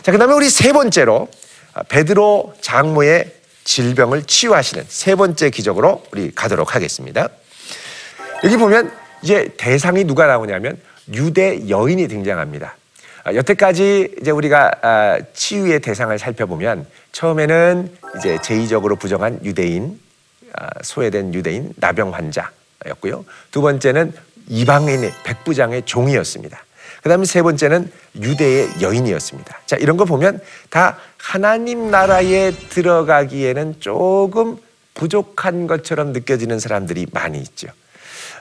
자, 0.04 0.12
그 0.12 0.18
다음에 0.18 0.34
우리 0.34 0.50
세 0.50 0.72
번째로 0.74 1.28
어, 1.74 1.84
베드로 1.90 2.54
장모의 2.62 3.34
질병을 3.66 4.24
치유하시는 4.24 4.86
세 4.88 5.16
번째 5.16 5.50
기적으로 5.50 6.04
우리 6.14 6.34
가도록 6.34 6.76
하겠습니다. 6.76 7.28
여기 8.44 8.58
보면 8.58 8.92
이제 9.22 9.50
대상이 9.58 10.06
누가 10.06 10.28
나오냐면 10.28 10.80
유대 11.14 11.68
여인이 11.68 12.08
등장합니다. 12.08 12.76
아, 13.24 13.34
여태까지 13.34 14.16
이제 14.22 14.32
우리가 14.32 14.72
아, 14.82 15.20
치유의 15.34 15.80
대상을 15.80 16.18
살펴보면 16.18 16.86
처음에는 17.12 17.98
이제 18.18 18.38
제의적으로 18.44 18.96
부정한 18.96 19.44
유대인, 19.44 20.00
아, 20.54 20.70
소외된 20.84 21.34
유대인, 21.34 21.74
나병 21.78 22.14
환자였고요. 22.14 23.26
두 23.52 23.62
번째는 23.62 24.14
이방인의 24.48 25.12
백부장의 25.24 25.84
종이었습니다. 25.86 26.65
그 27.06 27.10
다음에 27.10 27.24
세 27.26 27.44
번째는 27.44 27.92
유대의 28.20 28.82
여인이었습니다. 28.82 29.60
자, 29.68 29.76
이런 29.76 29.96
거 29.96 30.06
보면 30.06 30.40
다 30.72 30.98
하나님 31.20 31.92
나라에 31.92 32.52
들어가기에는 32.70 33.76
조금 33.80 34.58
부족한 34.96 35.68
것처럼 35.68 36.14
느껴지는 36.14 36.58
사람들이 36.58 37.06
많이 37.12 37.38
있죠. 37.38 37.68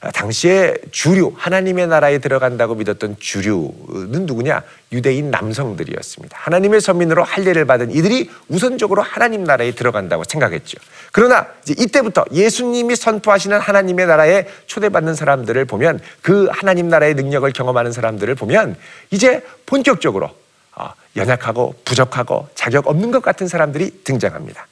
아, 0.04 0.10
당시에 0.10 0.74
주류, 0.90 1.32
하나님의 1.34 1.86
나라에 1.86 2.18
들어간다고 2.18 2.74
믿었던 2.74 3.16
주류는 3.18 4.26
누구냐? 4.26 4.62
유대인 4.92 5.30
남성들이었습니다. 5.30 6.36
하나님의 6.38 6.82
서민으로 6.82 7.24
할례를 7.24 7.64
받은 7.64 7.90
이들이 7.90 8.30
우선적으로 8.48 9.00
하나님 9.00 9.44
나라에 9.44 9.72
들어간다고 9.72 10.24
생각했죠. 10.28 10.76
그러나 11.10 11.46
이때부터 11.66 12.26
예수님이 12.32 12.96
선포하시는 12.96 13.58
하나님의 13.58 14.06
나라에 14.06 14.46
초대받는 14.66 15.14
사람들을 15.14 15.64
보면 15.64 16.00
그 16.20 16.48
하나님 16.52 16.88
나라의 16.90 17.14
능력을 17.14 17.50
경험하는 17.52 17.90
사람들을 17.90 18.34
보면 18.34 18.76
이제 19.10 19.42
본격적으로 19.64 20.28
어, 20.76 20.90
연약하고 21.16 21.76
부족하고 21.86 22.48
자격 22.54 22.88
없는 22.88 23.10
것 23.10 23.22
같은 23.22 23.48
사람들이 23.48 24.02
등장합니다. 24.04 24.66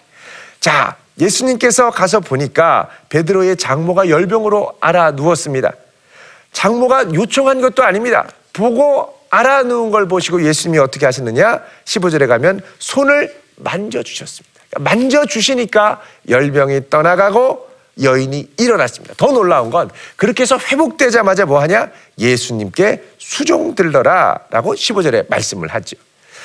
자, 0.63 0.97
예수님께서 1.21 1.91
가서 1.91 2.21
보니까 2.21 2.89
베드로의 3.09 3.57
장모가 3.57 4.09
열병으로 4.09 4.77
알아 4.81 5.11
누웠습니다. 5.11 5.73
장모가 6.53 7.13
요청한 7.15 7.61
것도 7.61 7.83
아닙니다. 7.83 8.29
보고 8.53 9.13
알아 9.29 9.65
누운 9.65 9.91
걸 9.91 10.07
보시고 10.07 10.45
예수님이 10.45 10.79
어떻게 10.79 11.05
하셨느냐? 11.05 11.63
15절에 11.85 12.29
가면 12.29 12.61
손을 12.79 13.35
만져 13.57 14.05
주셨습니다. 14.05 14.61
만져 14.79 15.27
주시니까 15.27 16.01
열병이 16.29 16.89
떠나가고 16.89 17.69
여인이 18.01 18.53
일어났습니다. 18.57 19.15
더 19.17 19.33
놀라운 19.33 19.71
건 19.71 19.91
그렇게 20.15 20.45
해서 20.45 20.59
회복되자마자 20.59 21.45
뭐 21.45 21.61
하냐? 21.63 21.91
예수님께 22.21 23.03
수종 23.19 23.75
들러라 23.75 24.39
라고 24.51 24.75
15절에 24.75 25.29
말씀을 25.29 25.67
하죠. 25.75 25.97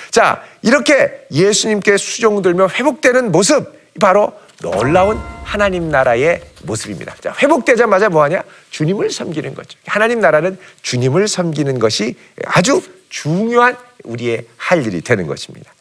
자, 0.09 0.41
이렇게 0.63 1.27
예수님께 1.31 1.97
수종 1.97 2.41
들며 2.41 2.67
회복되는 2.67 3.31
모습 3.31 3.76
바로 3.99 4.33
놀라운 4.61 5.17
하나님 5.43 5.89
나라의 5.89 6.41
모습입니다. 6.63 7.15
자, 7.21 7.33
회복되자마자 7.39 8.09
뭐 8.09 8.23
하냐? 8.23 8.43
주님을 8.71 9.11
섬기는 9.11 9.53
거죠. 9.53 9.77
하나님 9.85 10.19
나라는 10.19 10.57
주님을 10.81 11.27
섬기는 11.27 11.79
것이 11.79 12.15
아주 12.45 12.81
중요한 13.09 13.77
우리의 14.03 14.45
할 14.57 14.85
일이 14.85 15.01
되는 15.01 15.27
것입니다. 15.27 15.71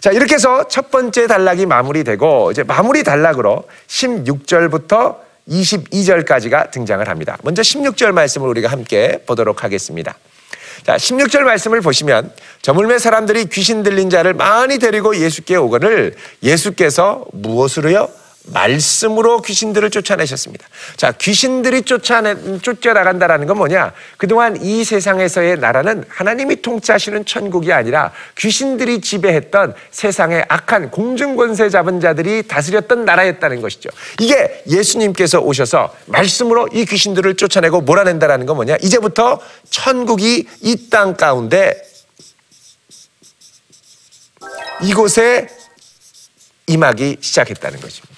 자, 0.00 0.10
이렇게 0.10 0.34
해서 0.34 0.68
첫 0.68 0.90
번째 0.90 1.26
단락이 1.26 1.66
마무리되고 1.66 2.50
이제 2.50 2.62
마무리 2.62 3.02
단락으로 3.04 3.64
16절부터 3.86 5.16
22절까지가 5.48 6.70
등장을 6.70 7.08
합니다. 7.08 7.38
먼저 7.42 7.62
16절 7.62 8.12
말씀을 8.12 8.48
우리가 8.48 8.68
함께 8.68 9.22
보도록 9.26 9.64
하겠습니다. 9.64 10.16
자, 10.82 10.96
16절 10.96 11.40
말씀을 11.40 11.80
보시면 11.80 12.32
저물매 12.62 12.98
사람들이 12.98 13.46
귀신 13.46 13.82
들린 13.82 14.10
자를 14.10 14.34
많이 14.34 14.78
데리고 14.78 15.16
예수께 15.16 15.56
오거늘 15.56 16.14
예수께서 16.42 17.24
무엇으로요? 17.32 18.23
말씀으로 18.46 19.40
귀신들을 19.42 19.90
쫓아내셨습니다. 19.90 20.66
자, 20.96 21.12
귀신들이 21.12 21.82
쫓아내, 21.82 22.60
쫓겨나간다라는 22.60 23.46
건 23.46 23.56
뭐냐? 23.58 23.92
그동안 24.16 24.62
이 24.62 24.84
세상에서의 24.84 25.58
나라는 25.58 26.04
하나님이 26.08 26.62
통치하시는 26.62 27.24
천국이 27.24 27.72
아니라 27.72 28.12
귀신들이 28.36 29.00
지배했던 29.00 29.74
세상의 29.90 30.44
악한 30.48 30.90
공중권세 30.90 31.70
잡은 31.70 32.00
자들이 32.00 32.46
다스렸던 32.46 33.04
나라였다는 33.04 33.62
것이죠. 33.62 33.88
이게 34.20 34.62
예수님께서 34.68 35.40
오셔서 35.40 35.94
말씀으로 36.06 36.68
이 36.72 36.84
귀신들을 36.84 37.36
쫓아내고 37.36 37.80
몰아낸다라는 37.80 38.46
건 38.46 38.56
뭐냐? 38.56 38.76
이제부터 38.82 39.40
천국이 39.70 40.46
이 40.60 40.84
땅 40.90 41.16
가운데 41.16 41.82
이곳에 44.82 45.48
임하기 46.66 47.16
시작했다는 47.20 47.80
것입니다. 47.80 48.13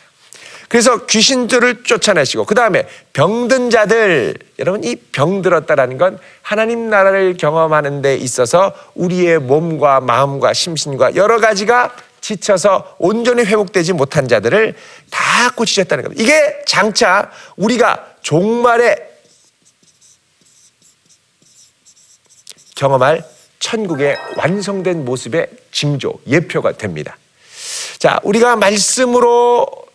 그래서 0.69 1.07
귀신들을 1.07 1.85
쫓아내시고 1.85 2.45
그 2.45 2.55
다음에 2.55 2.87
병든 3.13 3.71
자들 3.71 4.35
여러분 4.59 4.83
이 4.85 4.97
병들었다라는 4.97 5.99
건 5.99 6.19
하나님 6.43 6.91
나라를 6.91 7.37
경험하는 7.37 8.03
데 8.03 8.17
있어서 8.17 8.73
우리의 8.95 9.39
몸과 9.39 10.01
마음과 10.01 10.53
심신과 10.53 11.15
여러 11.15 11.39
가지가 11.39 11.95
지쳐서 12.21 12.97
온전히 12.99 13.45
회복되지 13.45 13.93
못한 13.93 14.27
자들을 14.27 14.75
다 15.11 15.51
고치셨다는 15.55 16.05
겁니다. 16.05 16.23
이게 16.23 16.63
장차 16.67 17.31
우리가 17.57 18.15
종말에 18.23 18.97
경험할 22.75 23.25
천국의 23.61 24.17
완성된 24.37 25.05
모습의 25.05 25.49
징조, 25.71 26.19
예표가 26.27 26.73
됩니다. 26.73 27.17
자, 27.99 28.19
우리가 28.23 28.57
말씀으로 28.57 29.86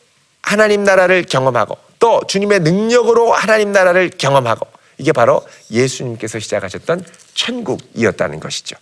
하나님 0.41 0.83
나라를 0.83 1.23
경험하고 1.23 1.77
또 1.99 2.21
주님의 2.27 2.61
능력으로 2.61 3.31
하나님 3.31 3.71
나라를 3.71 4.09
경험하고 4.17 4.67
이게 4.97 5.11
바로 5.11 5.41
예수님께서 5.69 6.39
시작하셨던 6.39 7.03
천국이었다는 7.33 8.39
것이죠. 8.39 8.75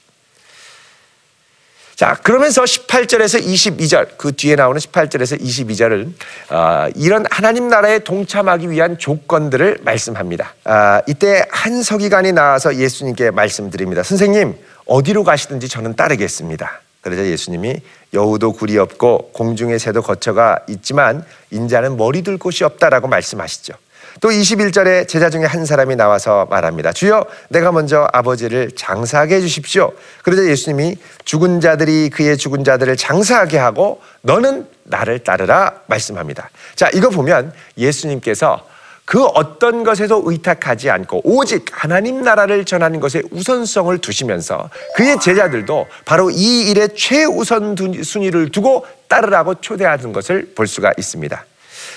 자, 2.00 2.16
그러면서 2.24 2.64
18절에서 2.64 3.44
22절, 3.44 4.18
그 4.18 4.34
뒤에 4.34 4.56
나오는 4.56 4.80
18절에서 4.80 5.38
22절을 5.42 6.14
어, 6.50 6.88
이런 6.96 7.26
하나님 7.30 7.68
나라에 7.68 8.00
동참하기 8.00 8.72
위한 8.72 8.98
조건들을 8.98 9.80
말씀합니다. 9.82 10.54
아, 10.64 11.02
이때 11.08 11.46
한 11.52 11.84
서기관이 11.84 12.32
나와서 12.32 12.78
예수님께 12.78 13.32
말씀드립니다. 13.32 14.04
선생님, 14.04 14.56
어디로 14.86 15.26
가시든지 15.26 15.68
저는 15.68 15.98
따르겠습니다. 15.98 16.80
그러자 17.02 17.26
예수님이 17.26 17.82
여우도 18.14 18.54
굴이 18.54 18.78
없고 18.78 19.32
공중의 19.34 19.80
새도 19.80 20.02
거처가 20.02 20.60
있지만 20.68 21.24
인자는 21.52 21.98
머리 21.98 22.22
둘 22.22 22.38
곳이 22.38 22.64
없다라고 22.64 23.08
말씀하시죠. 23.08 23.74
또 24.22 24.30
21절에 24.30 25.08
제자 25.08 25.30
중에 25.30 25.46
한 25.46 25.66
사람이 25.66 25.96
나와서 25.96 26.46
말합니다. 26.50 26.92
주여 26.92 27.26
내가 27.50 27.72
먼저 27.72 28.08
아버지를 28.12 28.72
장사하게 28.76 29.36
해 29.36 29.42
주십시오. 29.42 29.94
그러자 30.24 30.46
예수님이 30.46 30.98
죽은 31.24 31.62
자들이 31.62 32.10
그의 32.10 32.38
죽은 32.38 32.64
자들을 32.64 32.98
장사하게 32.98 33.58
하고 33.58 34.02
너는 34.22 34.68
나를 34.84 35.20
따르라 35.20 35.74
말씀합니다. 35.88 36.50
자, 36.76 36.90
이거 36.94 37.10
보면 37.10 37.54
예수님께서 37.78 38.68
그 39.10 39.26
어떤 39.26 39.84
것에도 39.84 40.22
의탁하지 40.24 40.92
않고 40.92 41.22
오직 41.24 41.66
하나님 41.72 42.22
나라를 42.22 42.64
전하는 42.64 43.00
것에 43.00 43.24
우선성을 43.32 43.98
두시면서 43.98 44.70
그의 44.96 45.20
제자들도 45.20 45.88
바로 46.06 46.30
이 46.30 46.70
일에 46.70 46.90
최우선 46.90 47.76
순위를 48.04 48.52
두고 48.52 48.86
따르라고 49.08 49.62
초대하는 49.62 50.14
것을 50.14 50.54
볼 50.54 50.68
수가 50.68 50.94
있습니다. 50.96 51.44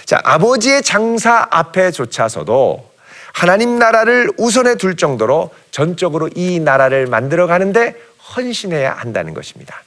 자, 0.07 0.23
아버지의 0.25 0.81
장사 0.81 1.47
앞에조차서도 1.51 2.91
하나님 3.35 3.79
나라를 3.79 4.31
우선에 4.39 4.77
둘 4.77 4.97
정도로 4.97 5.51
전적으로 5.71 6.31
이 6.35 6.61
나라를 6.61 7.09
만들어 7.09 7.47
가는데 7.47 7.95
헌신해야 8.35 8.91
한다는 8.91 9.35
것입니다. 9.35 9.83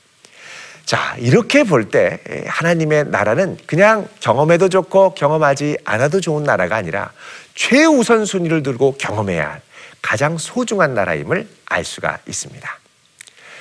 자, 0.86 1.15
이렇게 1.17 1.63
볼 1.63 1.89
때 1.89 2.19
하나님의 2.48 3.06
나라는 3.08 3.58
그냥 3.65 4.08
경험해도 4.19 4.69
좋고 4.69 5.15
경험하지 5.15 5.78
않아도 5.84 6.21
좋은 6.21 6.43
나라가 6.43 6.76
아니라 6.76 7.12
최우선 7.56 8.26
순위를 8.26 8.62
들고 8.63 8.95
경험해야 8.98 9.50
할 9.50 9.62
가장 10.02 10.38
소중한 10.38 10.93
나라임을 10.93 11.48
알 11.65 11.84
수가 11.84 12.19
있습니다. 12.28 12.80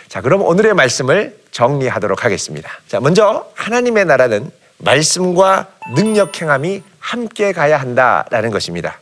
자, 0.08 0.20
그럼 0.20 0.42
오늘의 0.42 0.74
말씀을 0.74 1.38
정리하도록 1.50 2.24
하겠습니다. 2.24 2.70
자, 2.88 3.00
먼저 3.00 3.50
하나님의 3.54 4.04
나라는 4.04 4.50
말씀과 4.78 5.68
능력 5.94 6.40
행함이 6.40 6.82
함께 6.98 7.52
가야 7.52 7.78
한다라는 7.78 8.50
것입니다. 8.50 9.00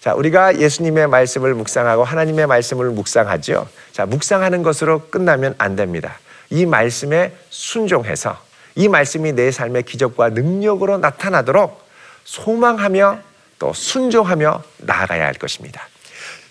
자, 0.00 0.14
우리가 0.14 0.58
예수님의 0.58 1.06
말씀을 1.06 1.54
묵상하고 1.54 2.02
하나님의 2.02 2.46
말씀을 2.48 2.90
묵상하죠. 2.90 3.68
자, 3.92 4.06
묵상하는 4.06 4.62
것으로 4.62 5.08
끝나면 5.10 5.54
안 5.58 5.76
됩니다. 5.76 6.18
이 6.50 6.66
말씀에 6.66 7.32
순종해서 7.48 8.36
이 8.74 8.88
말씀이 8.88 9.32
내 9.32 9.50
삶의 9.50 9.84
기적과 9.84 10.30
능력으로 10.30 10.98
나타나도록 10.98 11.82
소망하며 12.24 13.20
또 13.58 13.72
순종하며 13.72 14.62
나아가야 14.78 15.24
할 15.24 15.34
것입니다. 15.34 15.82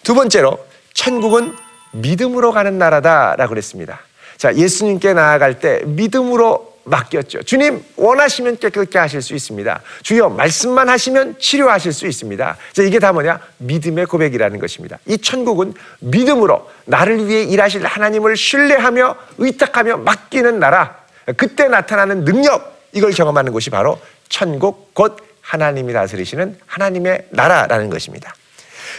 두 0.04 0.14
번째로 0.14 0.66
천국은 0.94 1.56
믿음으로 1.92 2.52
가는 2.52 2.78
나라다라고 2.78 3.50
그랬습니다. 3.50 4.00
자, 4.38 4.54
예수님께 4.56 5.14
나아갈 5.14 5.60
때 5.60 5.82
믿음으로 5.86 6.69
맡겼죠. 6.90 7.44
주님 7.44 7.84
원하시면 7.96 8.58
깨끗게 8.58 8.98
하실 8.98 9.22
수 9.22 9.36
있습니다. 9.36 9.82
주여 10.04 10.30
말씀만 10.30 10.90
하시면 10.90 11.38
치료하실 11.40 11.94
수 11.94 12.08
있습니다. 12.08 12.58
자, 12.74 12.84
이게 12.84 13.00
다 13.00 13.12
뭐냐? 13.14 13.40
믿음의 13.58 14.08
고백이라는 14.08 14.60
것입니다. 14.60 14.98
이 15.06 15.18
천국은 15.18 15.74
믿음으로 16.00 16.70
나를 16.86 17.28
위해 17.28 17.44
일하실 17.44 17.86
하나님을 17.86 18.36
신뢰하며 18.36 19.16
의탁하며 19.38 19.98
맡기는 19.98 20.60
나라. 20.60 20.98
그때 21.38 21.68
나타나는 21.68 22.26
능력 22.26 22.80
이걸 22.92 23.12
경험하는 23.12 23.52
곳이 23.52 23.70
바로 23.70 24.00
천국 24.28 24.94
곧 24.94 25.18
하나님이 25.42 25.94
다스리시는 25.94 26.58
하나님의 26.66 27.28
나라라는 27.30 27.90
것입니다. 27.90 28.34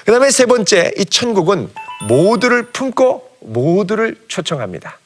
그 0.04 0.12
다음에 0.12 0.30
세 0.30 0.46
번째, 0.46 0.92
이 0.96 1.04
천국은 1.04 1.70
모두를 2.08 2.64
품고 2.64 3.36
모두를 3.40 4.16
초청합니다. 4.28 4.98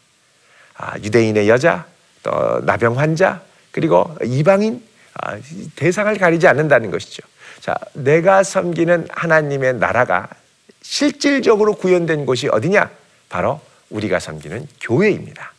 아, 0.76 0.98
유대인의 0.98 1.48
여자, 1.48 1.86
또 2.24 2.60
나병 2.64 2.98
환자 2.98 3.42
그리고 3.70 4.16
이방인 4.24 4.82
아, 5.22 5.36
대상을 5.76 6.16
가리지 6.18 6.48
않는다는 6.48 6.90
것이죠. 6.90 7.22
자, 7.60 7.76
내가 7.92 8.42
섬기는 8.42 9.08
하나님의 9.10 9.74
나라가 9.74 10.28
실질적으로 10.82 11.74
구현된 11.76 12.26
곳이 12.26 12.48
어디냐? 12.48 12.90
바로 13.28 13.60
우리가 13.90 14.18
섬기는 14.18 14.66
교회입니다. 14.80 15.52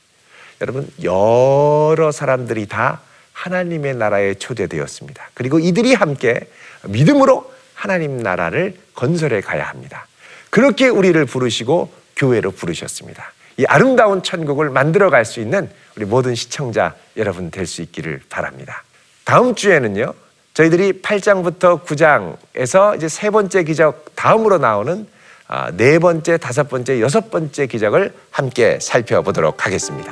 여러분, 0.62 0.89
여러 1.04 2.12
사람들이 2.12 2.67
다 2.67 3.01
하나님의 3.34 3.95
나라에 3.95 4.36
초대되었습니다. 4.36 5.30
그리고 5.34 5.60
이들이 5.60 5.93
함께 5.93 6.47
믿음으로 6.84 7.51
하나님 7.73 8.17
나라를 8.17 8.78
건설해 8.93 9.41
가야 9.41 9.65
합니다. 9.65 10.08
그렇게 10.49 10.88
우리를 10.88 11.25
부르시고 11.25 11.91
교회로 12.15 12.51
부르셨습니다. 12.51 13.34
이 13.58 13.65
아름다운 13.65 14.22
천국을 14.22 14.70
만들어 14.70 15.10
갈 15.10 15.26
수 15.26 15.39
있는 15.39 15.70
우리 15.96 16.06
모든 16.06 16.36
시청자 16.36 16.94
여러분 17.18 17.52
될 17.52 17.65
수 17.65 17.82
있기를 17.82 18.22
바랍니다. 18.30 18.84
다음 19.24 19.56
주에는요, 19.56 20.13
저희들이 20.54 21.02
8장부터 21.02 21.84
9장에서 21.86 22.96
이제 22.98 23.08
세 23.08 23.30
번째 23.30 23.63
기적 23.63 24.13
다음으로 24.15 24.58
나오는 24.58 25.08
아, 25.48 25.72
네 25.72 26.00
번째, 26.00 26.38
다섯 26.38 26.68
번째, 26.70 27.00
여섯 27.02 27.30
번째 27.30 27.68
기적을 27.68 28.13
함께 28.32 28.80
살펴보도록 28.82 29.65
하겠습니다. 29.65 30.12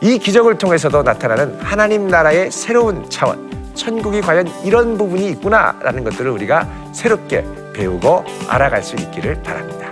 이 0.00 0.18
기적을 0.18 0.56
통해서도 0.58 1.02
나타나는 1.02 1.60
하나님 1.60 2.08
나라의 2.08 2.50
새로운 2.50 3.08
차원, 3.10 3.74
천국이 3.74 4.20
과연 4.20 4.48
이런 4.64 4.96
부분이 4.96 5.28
있구나라는 5.30 6.04
것들을 6.04 6.30
우리가 6.30 6.92
새롭게 6.94 7.44
배우고 7.72 8.24
알아갈 8.48 8.82
수 8.82 8.94
있기를 8.96 9.42
바랍니다. 9.42 9.91